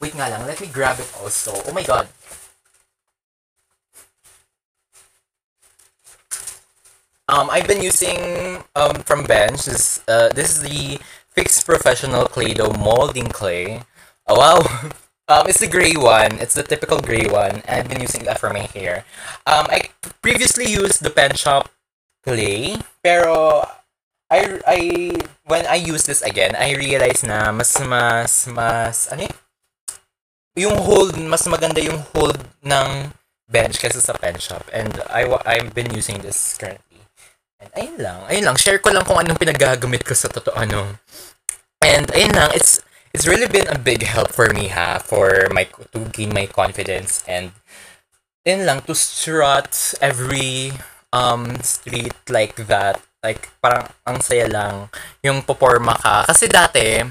Wait 0.00 0.16
nga 0.16 0.32
lang, 0.32 0.46
let 0.48 0.60
me 0.60 0.68
grab 0.68 0.96
it 1.00 1.08
also. 1.20 1.52
Oh 1.68 1.72
my 1.72 1.84
god. 1.84 2.08
Um, 7.30 7.46
I've 7.46 7.70
been 7.70 7.78
using 7.78 8.18
um 8.74 9.06
from 9.06 9.22
Bench. 9.22 9.70
This 9.70 10.02
uh 10.10 10.34
this 10.34 10.50
is 10.50 10.66
the 10.66 10.98
Fix 11.30 11.62
Professional 11.62 12.26
Clay 12.26 12.54
Dough 12.58 12.74
molding 12.74 13.30
clay. 13.30 13.86
Oh 14.26 14.38
wow. 14.38 14.58
Um, 15.30 15.46
it's 15.46 15.62
the 15.62 15.70
gray 15.70 15.94
one. 15.94 16.42
It's 16.42 16.58
the 16.58 16.66
typical 16.66 16.98
gray 16.98 17.30
one. 17.30 17.62
I've 17.70 17.86
been 17.86 18.02
using 18.02 18.26
that 18.26 18.42
for 18.42 18.50
my 18.50 18.66
hair. 18.74 19.06
Um, 19.46 19.70
I 19.70 19.94
previously 20.26 20.66
used 20.66 21.06
the 21.06 21.10
Pen 21.14 21.38
Shop 21.38 21.70
clay, 22.26 22.82
pero 22.98 23.62
I 24.26 24.58
I 24.66 24.78
when 25.46 25.70
I 25.70 25.78
use 25.78 26.02
this 26.02 26.26
again, 26.26 26.58
I 26.58 26.74
realized 26.74 27.22
na 27.22 27.54
mas 27.54 27.78
mas 27.78 28.50
mas 28.50 29.06
ano 29.14 29.30
yun? 29.30 29.36
yung 30.58 30.76
hold 30.82 31.14
mas 31.14 31.46
maganda 31.46 31.78
yung 31.78 32.02
hold 32.10 32.42
ng 32.66 33.14
bench 33.46 33.78
kaysa 33.78 34.02
sa 34.02 34.18
pen 34.18 34.38
shop 34.38 34.66
and 34.74 34.98
I, 35.06 35.26
I've 35.46 35.74
been 35.74 35.94
using 35.94 36.18
this 36.26 36.58
currently. 36.58 36.89
And 37.60 37.70
ayun 37.76 37.96
lang, 38.00 38.20
ayun 38.32 38.44
lang, 38.48 38.56
share 38.56 38.80
ko 38.80 38.88
lang 38.88 39.04
kung 39.04 39.20
anong 39.20 39.36
pinagagamit 39.36 40.00
ko 40.02 40.16
sa 40.16 40.32
totoo 40.32 40.56
ano. 40.56 40.96
And 41.84 42.08
ayun 42.16 42.32
lang, 42.32 42.50
it's 42.56 42.80
it's 43.12 43.26
really 43.26 43.46
been 43.46 43.68
a 43.68 43.78
big 43.78 44.02
help 44.06 44.30
for 44.30 44.50
me 44.54 44.70
ha 44.70 44.98
for 45.02 45.50
my 45.50 45.66
to 45.90 46.06
gain 46.14 46.30
my 46.30 46.46
confidence 46.46 47.26
and 47.26 47.50
yun 48.46 48.64
lang 48.64 48.80
to 48.86 48.94
strut 48.94 49.94
every 49.98 50.72
um 51.10 51.58
street 51.60 52.14
like 52.30 52.54
that 52.70 53.02
like 53.20 53.50
parang 53.58 53.90
ang 54.06 54.22
saya 54.22 54.46
lang 54.46 54.88
yung 55.26 55.42
poporma 55.42 55.98
ka 55.98 56.30
kasi 56.30 56.46
dati 56.46 57.02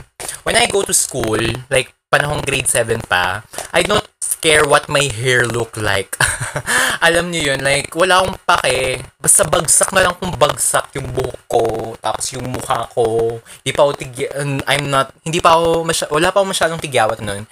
when 0.48 0.56
I 0.56 0.72
go 0.72 0.82
to 0.88 0.96
school 0.96 1.40
like 1.68 1.92
panahong 2.08 2.42
grade 2.48 2.72
7 2.72 3.04
pa 3.06 3.44
I 3.76 3.84
don't 3.84 4.08
care 4.40 4.64
what 4.66 4.88
my 4.88 5.06
hair 5.08 5.44
look 5.46 5.76
like 5.80 6.16
alam 7.08 7.32
niyo 7.32 7.54
yun 7.54 7.62
like 7.64 7.92
wala 7.96 8.24
akong 8.24 8.40
pake 8.44 9.04
basta 9.20 9.44
bagsak 9.46 9.90
na 9.92 10.08
lang 10.08 10.16
kung 10.18 10.34
bagsak 10.36 10.92
yung 10.96 11.08
buhok 11.12 11.40
ko 11.48 11.64
tapos 12.00 12.26
yung 12.36 12.48
mukha 12.50 12.88
ko 12.92 13.38
hindi 13.40 13.72
pa 13.72 13.82
ako 13.86 13.92
tigya, 14.00 14.28
I'm 14.68 14.88
not 14.88 15.12
hindi 15.24 15.40
pa 15.40 15.60
ako 15.60 15.84
masya, 15.86 16.06
wala 16.12 16.32
pa 16.32 16.42
ako 16.42 16.48
masyadong 16.52 16.82
tigyawat 16.82 17.20
nun 17.22 17.44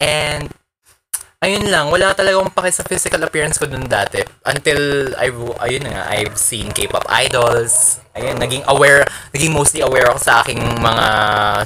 and 0.00 0.48
ayun 1.44 1.68
lang, 1.68 1.92
wala 1.92 2.16
talaga 2.16 2.40
akong 2.40 2.56
pake 2.56 2.70
sa 2.72 2.82
physical 2.82 3.20
appearance 3.22 3.60
ko 3.60 3.68
dun 3.68 3.86
dati. 3.86 4.18
Until, 4.48 5.12
I've, 5.14 5.38
ayun 5.62 5.86
nga, 5.86 6.08
I've 6.08 6.34
seen 6.34 6.72
K-pop 6.72 7.04
idols. 7.06 8.00
Ayun, 8.16 8.40
naging 8.40 8.64
aware, 8.66 9.04
naging 9.36 9.52
mostly 9.52 9.84
aware 9.84 10.08
ako 10.08 10.20
sa 10.20 10.40
aking 10.42 10.58
mga 10.80 11.06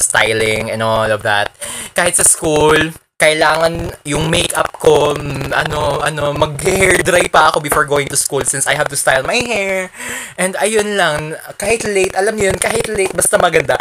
styling 0.02 0.64
and 0.68 0.82
all 0.82 1.06
of 1.06 1.22
that. 1.22 1.54
Kahit 1.94 2.18
sa 2.18 2.26
school, 2.26 2.92
kailangan 3.20 3.92
yung 4.08 4.32
makeup 4.32 4.72
ko, 4.80 5.12
mm, 5.12 5.52
ano, 5.52 6.00
ano, 6.00 6.32
mag-hair 6.32 7.04
dry 7.04 7.28
pa 7.28 7.52
ako 7.52 7.60
before 7.60 7.84
going 7.84 8.08
to 8.08 8.16
school 8.16 8.40
since 8.48 8.64
I 8.64 8.72
have 8.80 8.88
to 8.88 8.96
style 8.96 9.28
my 9.28 9.36
hair. 9.36 9.92
And 10.40 10.56
ayun 10.56 10.96
lang, 10.96 11.36
kahit 11.60 11.84
late, 11.84 12.16
alam 12.16 12.40
niyo 12.40 12.48
yun, 12.48 12.58
kahit 12.58 12.88
late, 12.88 13.12
basta 13.12 13.36
maganda. 13.36 13.76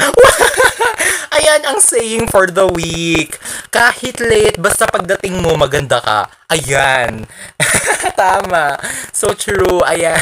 Ayan 1.40 1.64
ang 1.64 1.80
saying 1.80 2.28
for 2.28 2.52
the 2.52 2.68
week. 2.68 3.40
Kahit 3.72 4.20
late, 4.20 4.60
basta 4.60 4.84
pagdating 4.92 5.40
mo, 5.40 5.56
maganda 5.56 6.04
ka. 6.04 6.28
Ayan. 6.52 7.24
Tama. 8.20 8.76
So 9.16 9.32
true. 9.38 9.80
Ayan. 9.88 10.20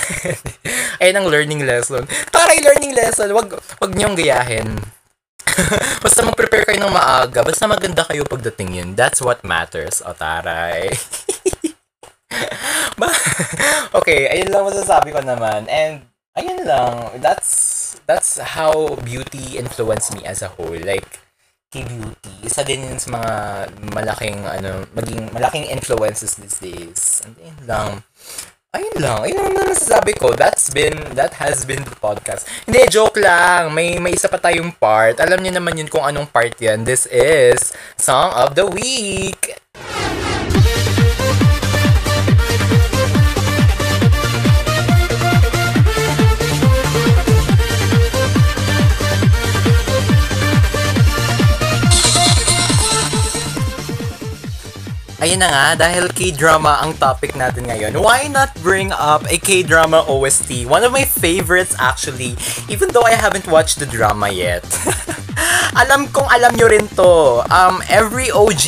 Ayan 1.02 1.18
ang 1.18 1.28
learning 1.32 1.66
lesson. 1.66 2.06
Taray 2.30 2.62
learning 2.62 2.94
lesson. 2.94 3.34
Wag, 3.34 3.50
wag 3.82 3.92
niyong 3.98 4.14
gayahin. 4.14 4.97
basta 6.04 6.22
mag-prepare 6.24 6.66
kayo 6.68 6.80
ng 6.86 6.94
maaga. 6.94 7.42
Basta 7.42 7.66
maganda 7.66 8.06
kayo 8.06 8.24
pagdating 8.28 8.70
yun. 8.78 8.90
That's 8.94 9.20
what 9.20 9.42
matters. 9.42 10.02
O, 10.06 10.14
taray. 10.14 10.92
okay, 13.98 14.26
ayun 14.34 14.50
lang 14.50 14.66
masasabi 14.66 15.14
ko 15.14 15.22
naman. 15.22 15.70
And, 15.70 16.06
ayun 16.34 16.66
lang. 16.66 17.22
That's, 17.22 17.98
that's 18.10 18.42
how 18.42 18.98
beauty 19.06 19.58
influenced 19.58 20.14
me 20.18 20.26
as 20.26 20.42
a 20.42 20.50
whole. 20.50 20.78
Like, 20.78 21.22
K-beauty. 21.68 22.48
Isa 22.48 22.64
din 22.64 22.88
yun 22.88 22.96
sa 22.96 23.12
mga 23.12 23.34
malaking, 23.92 24.40
ano, 24.48 24.88
maging, 24.96 25.36
malaking 25.36 25.68
influences 25.68 26.40
these 26.40 26.64
days. 26.64 27.20
And 27.28 27.36
ayun 27.44 27.60
lang. 27.68 27.90
Ayun 28.76 29.00
lang. 29.00 29.24
Ayun 29.24 29.38
lang 29.40 29.48
naman 29.56 29.72
masasabi 29.72 30.12
ko. 30.20 30.36
That's 30.36 30.68
been, 30.76 31.00
that 31.16 31.40
has 31.40 31.64
been 31.64 31.88
the 31.88 31.96
podcast. 32.04 32.44
Hindi, 32.68 32.84
joke 32.92 33.16
lang. 33.16 33.72
May, 33.72 33.96
may 33.96 34.12
isa 34.12 34.28
pa 34.28 34.36
tayong 34.36 34.76
part. 34.76 35.24
Alam 35.24 35.40
niyo 35.40 35.56
naman 35.56 35.80
yun 35.80 35.88
kung 35.88 36.04
anong 36.04 36.28
part 36.28 36.60
yan. 36.60 36.84
This 36.84 37.08
is 37.08 37.72
Song 37.96 38.36
of 38.36 38.60
the 38.60 38.68
Week. 38.68 39.56
Ayun 55.18 55.42
na 55.42 55.50
nga, 55.50 55.90
dahil 55.90 56.14
K-drama 56.14 56.78
ang 56.78 56.94
topic 56.94 57.34
natin 57.34 57.66
ngayon, 57.66 57.98
why 57.98 58.30
not 58.30 58.54
bring 58.62 58.94
up 58.94 59.26
a 59.26 59.42
K-drama 59.42 60.06
OST? 60.06 60.70
One 60.70 60.86
of 60.86 60.94
my 60.94 61.10
favorites 61.10 61.74
actually, 61.82 62.38
even 62.70 62.94
though 62.94 63.02
I 63.02 63.18
haven't 63.18 63.50
watched 63.50 63.82
the 63.82 63.90
drama 63.90 64.30
yet. 64.30 64.62
alam 65.82 66.14
kong 66.14 66.30
alam 66.30 66.54
nyo 66.54 66.70
rin 66.70 66.86
to. 66.94 67.42
Um, 67.50 67.82
every 67.90 68.30
OG, 68.30 68.62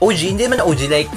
OG, 0.00 0.20
hindi 0.24 0.48
man 0.48 0.64
OG, 0.64 0.88
like, 0.88 1.12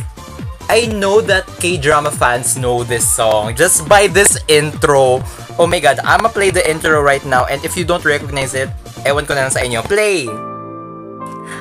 I 0.68 0.92
know 0.92 1.24
that 1.24 1.48
K-drama 1.64 2.12
fans 2.12 2.60
know 2.60 2.84
this 2.84 3.08
song 3.08 3.56
just 3.56 3.88
by 3.88 4.12
this 4.12 4.36
intro. 4.52 5.24
Oh 5.56 5.64
my 5.64 5.80
god, 5.80 6.04
I'ma 6.04 6.28
play 6.28 6.52
the 6.52 6.60
intro 6.68 7.00
right 7.00 7.24
now 7.24 7.48
and 7.48 7.64
if 7.64 7.80
you 7.80 7.88
don't 7.88 8.04
recognize 8.04 8.52
it, 8.52 8.68
ewan 9.08 9.24
ko 9.24 9.32
na 9.32 9.48
lang 9.48 9.56
sa 9.56 9.64
inyo. 9.64 9.80
Play! 9.88 10.28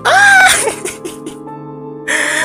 Ah! 0.02 0.50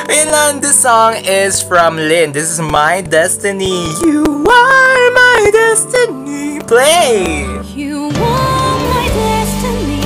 Ilan, 0.10 0.60
this 0.62 0.82
song 0.82 1.16
is 1.16 1.62
from 1.64 1.96
Lin. 1.96 2.34
This 2.34 2.50
is 2.50 2.60
My 2.60 3.00
Destiny. 3.02 3.88
You 4.04 4.24
are 4.24 5.12
my 5.16 5.50
destiny. 5.54 6.60
Play! 6.60 7.46
You 7.74 8.10
are 8.12 8.12
my 8.12 9.08
destiny. 9.16 10.04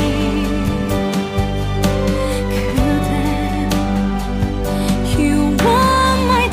You 5.17 5.57
are 5.65 6.17
my 6.27 6.45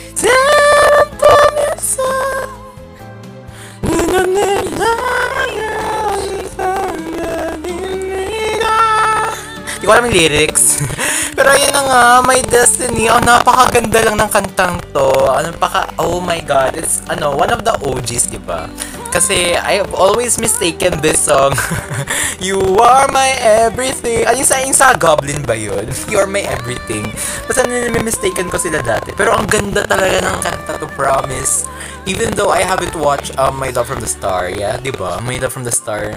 Hindi 9.83 9.91
ko 9.91 9.99
alam 9.99 10.07
yung 10.07 10.15
lyrics. 10.15 10.79
Pero 11.35 11.51
yun 11.59 11.75
na 11.75 11.83
nga, 11.83 12.03
My 12.23 12.39
Destiny. 12.47 13.11
Oh, 13.11 13.19
napakaganda 13.19 13.99
lang 14.07 14.15
ng 14.15 14.31
kantang 14.31 14.79
to. 14.95 15.11
Ano 15.27 15.51
paka, 15.59 15.91
oh 15.99 16.23
my 16.23 16.39
god. 16.47 16.79
It's, 16.79 17.03
ano, 17.11 17.35
one 17.35 17.51
of 17.51 17.67
the 17.67 17.75
OGs, 17.83 18.31
di 18.31 18.39
ba? 18.39 18.71
Kasi, 19.11 19.59
I 19.59 19.83
have 19.83 19.91
always 19.91 20.39
mistaken 20.39 21.03
this 21.03 21.27
song. 21.27 21.59
you 22.47 22.63
are 22.79 23.11
my 23.11 23.35
everything. 23.43 24.23
Ano 24.23 24.39
yung 24.39 24.47
sa, 24.47 24.63
yung 24.63 24.79
sa 24.79 24.95
Goblin 24.95 25.43
ba 25.43 25.59
yun? 25.59 25.91
You 26.15 26.23
are 26.23 26.31
my 26.31 26.47
everything. 26.47 27.11
Basta 27.51 27.67
nimi-mistaken 27.67 28.55
ko 28.55 28.63
sila 28.63 28.87
dati. 28.87 29.11
Pero 29.19 29.35
ang 29.35 29.51
ganda 29.51 29.83
talaga 29.83 30.23
ng 30.23 30.39
kanta 30.47 30.79
to, 30.79 30.87
promise. 30.95 31.67
Even 32.07 32.31
though 32.39 32.55
I 32.55 32.63
haven't 32.63 32.95
watched 32.95 33.35
um, 33.35 33.59
My 33.59 33.75
Love 33.75 33.91
from 33.91 33.99
the 33.99 34.07
Star, 34.07 34.47
yeah, 34.47 34.79
di 34.79 34.95
ba? 34.95 35.19
My 35.27 35.43
Love 35.43 35.51
from 35.51 35.67
the 35.67 35.75
Star 35.75 36.15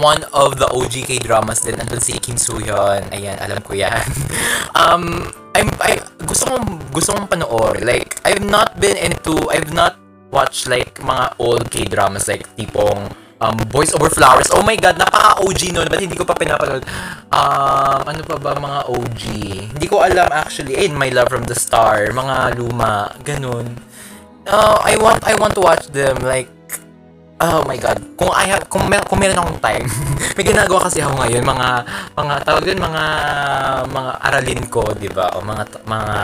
one 0.00 0.24
of 0.32 0.56
the 0.56 0.66
OG 0.66 1.06
K-dramas 1.06 1.60
din. 1.62 1.76
Andun 1.76 2.00
si 2.00 2.16
Kim 2.18 2.40
Soo-hyun. 2.40 3.06
Ayan, 3.12 3.36
alam 3.38 3.60
ko 3.60 3.76
yan. 3.76 4.04
um, 4.80 5.28
I'm, 5.54 5.68
I, 5.84 6.00
gusto 6.24 6.56
kong, 6.56 6.80
gusto 6.90 7.12
kong 7.14 7.28
panoorin. 7.28 7.84
Like, 7.84 8.18
I've 8.24 8.42
not 8.42 8.80
been 8.80 8.96
into, 8.96 9.36
I've 9.52 9.70
not 9.76 10.00
watched 10.30 10.66
like 10.70 10.98
mga 11.02 11.36
old 11.42 11.70
K-dramas 11.70 12.30
like 12.30 12.46
tipong 12.54 13.10
um, 13.40 13.56
Boys 13.72 13.92
Over 13.96 14.12
Flowers. 14.12 14.52
Oh 14.52 14.62
my 14.62 14.76
God, 14.76 15.00
napaka-OG 15.00 15.72
nun. 15.72 15.88
Ba't 15.88 16.00
hindi 16.00 16.14
ko 16.14 16.28
pa 16.28 16.36
pinapanood? 16.36 16.84
Um, 17.32 18.00
ano 18.04 18.20
pa 18.22 18.36
ba 18.36 18.54
mga 18.54 18.80
OG? 18.86 19.22
Hindi 19.74 19.86
ko 19.88 20.04
alam 20.04 20.28
actually. 20.30 20.76
Ayun, 20.76 20.94
My 20.94 21.08
Love 21.10 21.32
from 21.32 21.44
the 21.48 21.56
Star. 21.56 22.12
Mga 22.12 22.60
luma. 22.60 23.16
Ganun. 23.24 23.80
Uh, 24.44 24.78
I 24.84 24.96
want, 25.00 25.24
I 25.24 25.34
want 25.36 25.56
to 25.56 25.62
watch 25.64 25.88
them. 25.90 26.20
Like, 26.22 26.48
Oh 27.40 27.64
my 27.64 27.80
God. 27.80 27.96
Kung 28.20 28.28
I 28.36 28.52
have, 28.52 28.68
kung, 28.68 28.84
mer- 28.84 29.08
kung 29.08 29.16
meron 29.16 29.40
akong 29.40 29.60
time, 29.64 29.88
may 30.36 30.44
ginagawa 30.44 30.84
kasi 30.84 31.00
ako 31.00 31.24
ngayon, 31.24 31.40
mga, 31.40 31.68
mga, 32.12 32.34
tawag 32.44 32.64
yun, 32.68 32.80
mga, 32.84 33.04
mga 33.88 34.12
aralin 34.28 34.62
ko, 34.68 34.84
di 34.92 35.08
ba? 35.08 35.32
O 35.32 35.40
mga, 35.40 35.64
mga, 35.88 36.14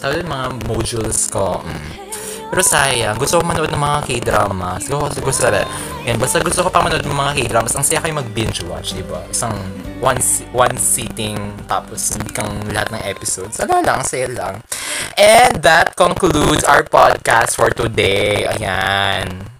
tawag 0.00 0.16
yun, 0.24 0.30
mga 0.32 0.46
modules 0.64 1.28
ko. 1.28 1.60
Mm. 1.60 2.04
Pero 2.48 2.62
sayang, 2.64 3.20
gusto 3.20 3.40
ko 3.40 3.44
manood 3.44 3.68
ng 3.68 3.82
mga 3.82 3.98
K-dramas. 4.08 4.88
Gusto 4.88 5.04
ko, 5.20 5.26
gusto 5.28 5.52
ko, 5.52 5.60
yan, 6.08 6.16
basta 6.16 6.40
gusto 6.40 6.60
ko 6.64 6.68
pa 6.72 6.80
manood 6.80 7.04
ng 7.04 7.12
mga 7.12 7.32
K-dramas. 7.44 7.74
Ang 7.76 7.84
saya 7.84 8.00
kayo 8.00 8.16
mag-binge 8.16 8.64
watch, 8.64 8.96
di 8.96 9.04
ba? 9.04 9.20
Isang 9.28 9.52
one, 10.00 10.20
one 10.56 10.76
sitting, 10.80 11.36
tapos 11.68 12.16
kang 12.32 12.52
lahat 12.72 12.88
ng 12.88 13.02
episodes. 13.04 13.60
Ala 13.60 13.84
lang, 13.84 14.00
saya 14.00 14.32
lang. 14.32 14.64
And 15.20 15.60
that 15.60 15.92
concludes 15.92 16.64
our 16.64 16.88
podcast 16.88 17.52
for 17.52 17.68
today. 17.68 18.48
Ayan. 18.48 19.53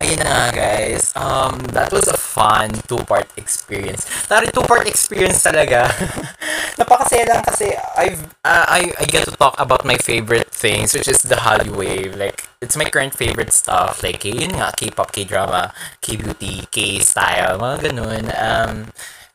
Ayun 0.00 0.16
na 0.24 0.48
guys, 0.48 1.12
um, 1.12 1.60
that 1.76 1.92
was 1.92 2.08
a 2.08 2.16
fun 2.16 2.72
two-part 2.88 3.28
experience. 3.36 4.08
Tari 4.24 4.48
two-part 4.48 4.88
experience 4.88 5.44
talaga. 5.44 5.92
Napakasaya 6.80 7.28
lang 7.28 7.44
kasi 7.44 7.68
I've, 8.00 8.24
uh, 8.40 8.64
I, 8.64 8.96
I 8.96 9.04
get 9.04 9.28
to 9.28 9.36
talk 9.36 9.60
about 9.60 9.84
my 9.84 10.00
favorite 10.00 10.48
things 10.48 10.96
which 10.96 11.04
is 11.04 11.20
the 11.20 11.44
Hallyu 11.44 11.76
Wave. 11.76 12.16
Like, 12.16 12.48
it's 12.64 12.80
my 12.80 12.88
current 12.88 13.12
favorite 13.12 13.52
stuff. 13.52 14.00
Like, 14.00 14.24
yun 14.24 14.56
nga, 14.56 14.72
K-pop, 14.72 15.12
K-drama, 15.12 15.76
K-beauty, 16.00 16.72
K-style, 16.72 17.60
mga 17.60 17.92
ganun. 17.92 18.24
Um, 18.32 18.72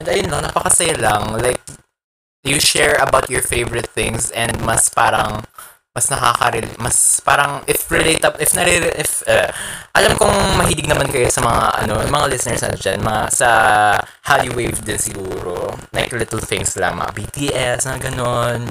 and 0.02 0.10
ayun 0.10 0.34
lang, 0.34 0.50
napakasaya 0.50 0.98
lang. 0.98 1.30
Like, 1.38 1.62
you 2.42 2.58
share 2.58 2.98
about 2.98 3.30
your 3.30 3.46
favorite 3.46 3.94
things 3.94 4.34
and 4.34 4.58
mas 4.66 4.90
parang 4.90 5.46
mas 5.96 6.12
nakaka 6.12 6.60
mas 6.76 7.24
parang 7.24 7.64
if 7.72 7.88
relatable 7.88 8.36
if 8.44 8.52
nare 8.52 8.92
if 9.00 9.24
uh, 9.32 9.48
alam 9.96 10.12
kong 10.20 10.60
mahilig 10.60 10.92
naman 10.92 11.08
kayo 11.08 11.32
sa 11.32 11.40
mga 11.40 11.88
ano 11.88 12.04
mga 12.12 12.28
listeners 12.28 12.68
na 12.68 12.76
dyan 12.76 13.00
mga 13.00 13.24
sa 13.32 13.50
Hallyu 14.28 14.52
Wave 14.60 14.84
din 14.84 15.00
siguro. 15.00 15.72
Like 15.96 16.12
little 16.12 16.44
things 16.44 16.76
lang 16.76 17.00
mga 17.00 17.16
BTS 17.16 17.88
na 17.88 17.96
ganon 17.96 18.68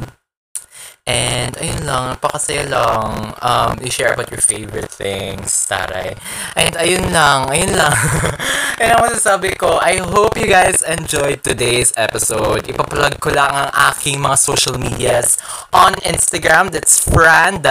and 1.04 1.52
ayun 1.60 1.84
lang 1.84 2.16
napakasaya 2.16 2.64
lang 2.64 3.36
um 3.44 3.76
i-share 3.84 4.16
about 4.16 4.32
your 4.32 4.40
favorite 4.40 4.88
things 4.88 5.52
taray 5.68 6.16
and 6.56 6.74
ayun 6.80 7.12
lang 7.12 7.44
ayun 7.52 7.76
lang 7.76 7.92
Yan 8.82 8.98
ang 8.98 9.06
masasabi 9.06 9.54
ko. 9.54 9.78
I 9.78 10.02
hope 10.02 10.34
you 10.34 10.50
guys 10.50 10.82
enjoyed 10.82 11.46
today's 11.46 11.94
episode. 11.94 12.66
Ipaplug 12.66 13.22
ko 13.22 13.30
lang 13.30 13.46
ang 13.46 13.70
aking 13.94 14.18
mga 14.18 14.34
social 14.34 14.74
medias 14.82 15.38
on 15.70 15.94
Instagram. 16.02 16.74
That's 16.74 16.98
fran.ci.s 16.98 17.64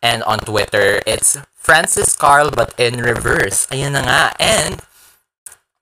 and 0.00 0.20
on 0.24 0.38
Twitter, 0.48 1.04
it's 1.04 1.36
Francis 1.52 2.16
Carl 2.16 2.48
but 2.48 2.72
in 2.80 3.04
reverse. 3.04 3.68
Ayan 3.68 4.00
na 4.00 4.02
nga. 4.08 4.22
And 4.40 4.80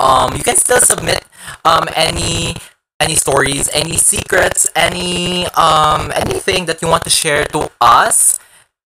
um, 0.03 0.35
you 0.35 0.43
can 0.43 0.59
still 0.59 0.83
submit 0.83 1.23
um, 1.63 1.87
any 1.95 2.59
any 3.03 3.19
stories, 3.19 3.67
any 3.75 3.99
secrets, 3.99 4.71
any 4.79 5.51
um 5.59 6.15
anything 6.15 6.71
that 6.71 6.79
you 6.79 6.87
want 6.87 7.03
to 7.03 7.11
share 7.11 7.45
to 7.51 7.67
us 7.83 8.39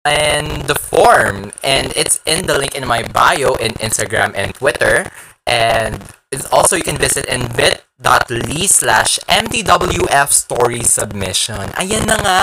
and 0.08 0.64
the 0.64 0.74
form. 0.74 1.52
And 1.60 1.92
it's 1.92 2.24
in 2.24 2.48
the 2.48 2.56
link 2.56 2.72
in 2.74 2.88
my 2.88 3.04
bio 3.04 3.60
in 3.60 3.76
Instagram 3.84 4.32
and 4.32 4.56
Twitter. 4.56 5.12
And 5.46 6.00
it's 6.32 6.48
also 6.50 6.74
you 6.74 6.82
can 6.82 6.96
visit 6.96 7.26
in 7.26 7.46
bit.ly 7.54 8.66
slash 8.66 9.20
mtwf 9.28 10.28
story 10.32 10.82
submission. 10.82 11.70
Ayan 11.78 12.08
na 12.08 12.16
nga. 12.18 12.42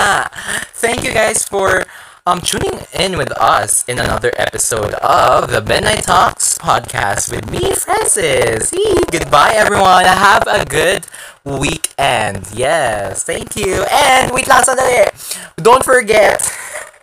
Thank 0.78 1.04
you 1.04 1.12
guys 1.12 1.44
for 1.44 1.84
um 2.26 2.40
tuning 2.40 2.80
in 2.96 3.18
with 3.18 3.36
us 3.36 3.84
in 3.84 4.00
another 4.00 4.32
episode 4.40 4.96
of 5.04 5.52
the 5.52 5.60
Midnight 5.60 6.08
Talks 6.08 6.58
podcast 6.58 7.28
with 7.28 7.52
me 7.52 7.76
Francis 7.76 8.72
Hey, 8.72 8.96
goodbye 9.12 9.52
everyone 9.52 10.08
have 10.08 10.48
a 10.48 10.64
good 10.64 11.04
weekend 11.44 12.48
yes 12.56 13.28
thank 13.28 13.60
you 13.60 13.84
and 13.92 14.32
wait 14.32 14.48
lang 14.48 14.64
sandali 14.64 15.12
don't 15.60 15.84
forget 15.84 16.40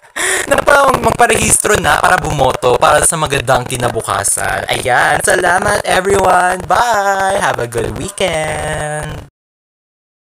na 0.48 0.56
parang 0.56 1.04
magparehistro 1.04 1.76
na 1.76 2.00
para 2.00 2.16
bumoto 2.16 2.80
para 2.80 3.04
sa 3.04 3.16
magandang 3.16 3.64
kinabukasan. 3.64 4.68
Ayan, 4.68 5.22
salamat 5.24 5.80
everyone. 5.88 6.60
Bye! 6.68 7.40
Have 7.40 7.56
a 7.62 7.70
good 7.70 7.96
weekend! 7.96 9.30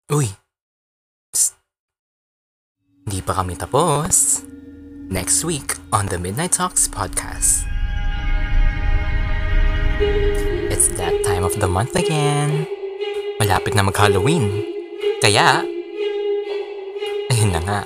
Uy! 0.07 0.31
Psst. 1.35 1.57
Hindi 3.03 3.19
pa 3.25 3.43
kami 3.43 3.59
tapos. 3.59 4.52
Next 5.13 5.45
week 5.45 5.77
on 5.93 6.09
the 6.09 6.17
Midnight 6.17 6.57
Talks 6.57 6.89
podcast. 6.89 7.69
It's 10.73 10.89
that 10.97 11.13
time 11.21 11.45
of 11.45 11.53
the 11.61 11.69
month 11.69 11.93
again. 11.93 12.65
Malapit 13.37 13.77
na 13.77 13.85
mag-Halloween. 13.85 14.65
Kaya, 15.21 15.61
ayun 17.29 17.53
na 17.53 17.61
nga. 17.61 17.79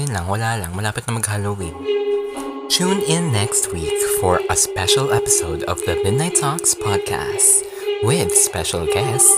Ayun 0.00 0.16
lang, 0.16 0.24
wala 0.24 0.64
lang. 0.64 0.72
Malapit 0.72 1.04
na 1.04 1.20
mag-Halloween. 1.20 1.76
Tune 2.72 3.04
in 3.04 3.28
next 3.28 3.68
week 3.76 3.92
for 4.16 4.40
a 4.48 4.56
special 4.56 5.12
episode 5.12 5.60
of 5.68 5.76
the 5.84 6.00
Midnight 6.08 6.40
Talks 6.40 6.72
podcast 6.72 7.68
with 8.00 8.32
special 8.32 8.88
guests. 8.88 9.28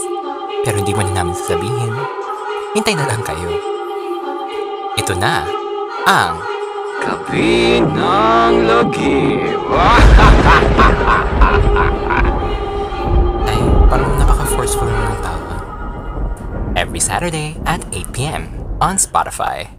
Pero 0.62 0.78
hindi 0.78 0.94
mo 0.94 1.02
na 1.02 1.18
namin 1.18 1.34
sasabihin. 1.34 1.98
Hintay 2.78 2.94
na 2.94 3.10
lang 3.10 3.26
kayo. 3.26 3.58
Ito 4.94 5.18
na 5.18 5.50
ang 6.06 6.55
Kapi 7.04 7.84
ng 7.84 8.54
Lagim. 8.64 9.44
Ay, 13.44 13.60
parang 13.92 14.16
napaka-forceful 14.16 14.88
ng 14.88 15.20
tawa. 15.20 15.60
Every 16.72 17.00
Saturday 17.00 17.60
at 17.68 17.84
8pm 17.92 18.48
on 18.80 18.96
Spotify. 18.96 19.75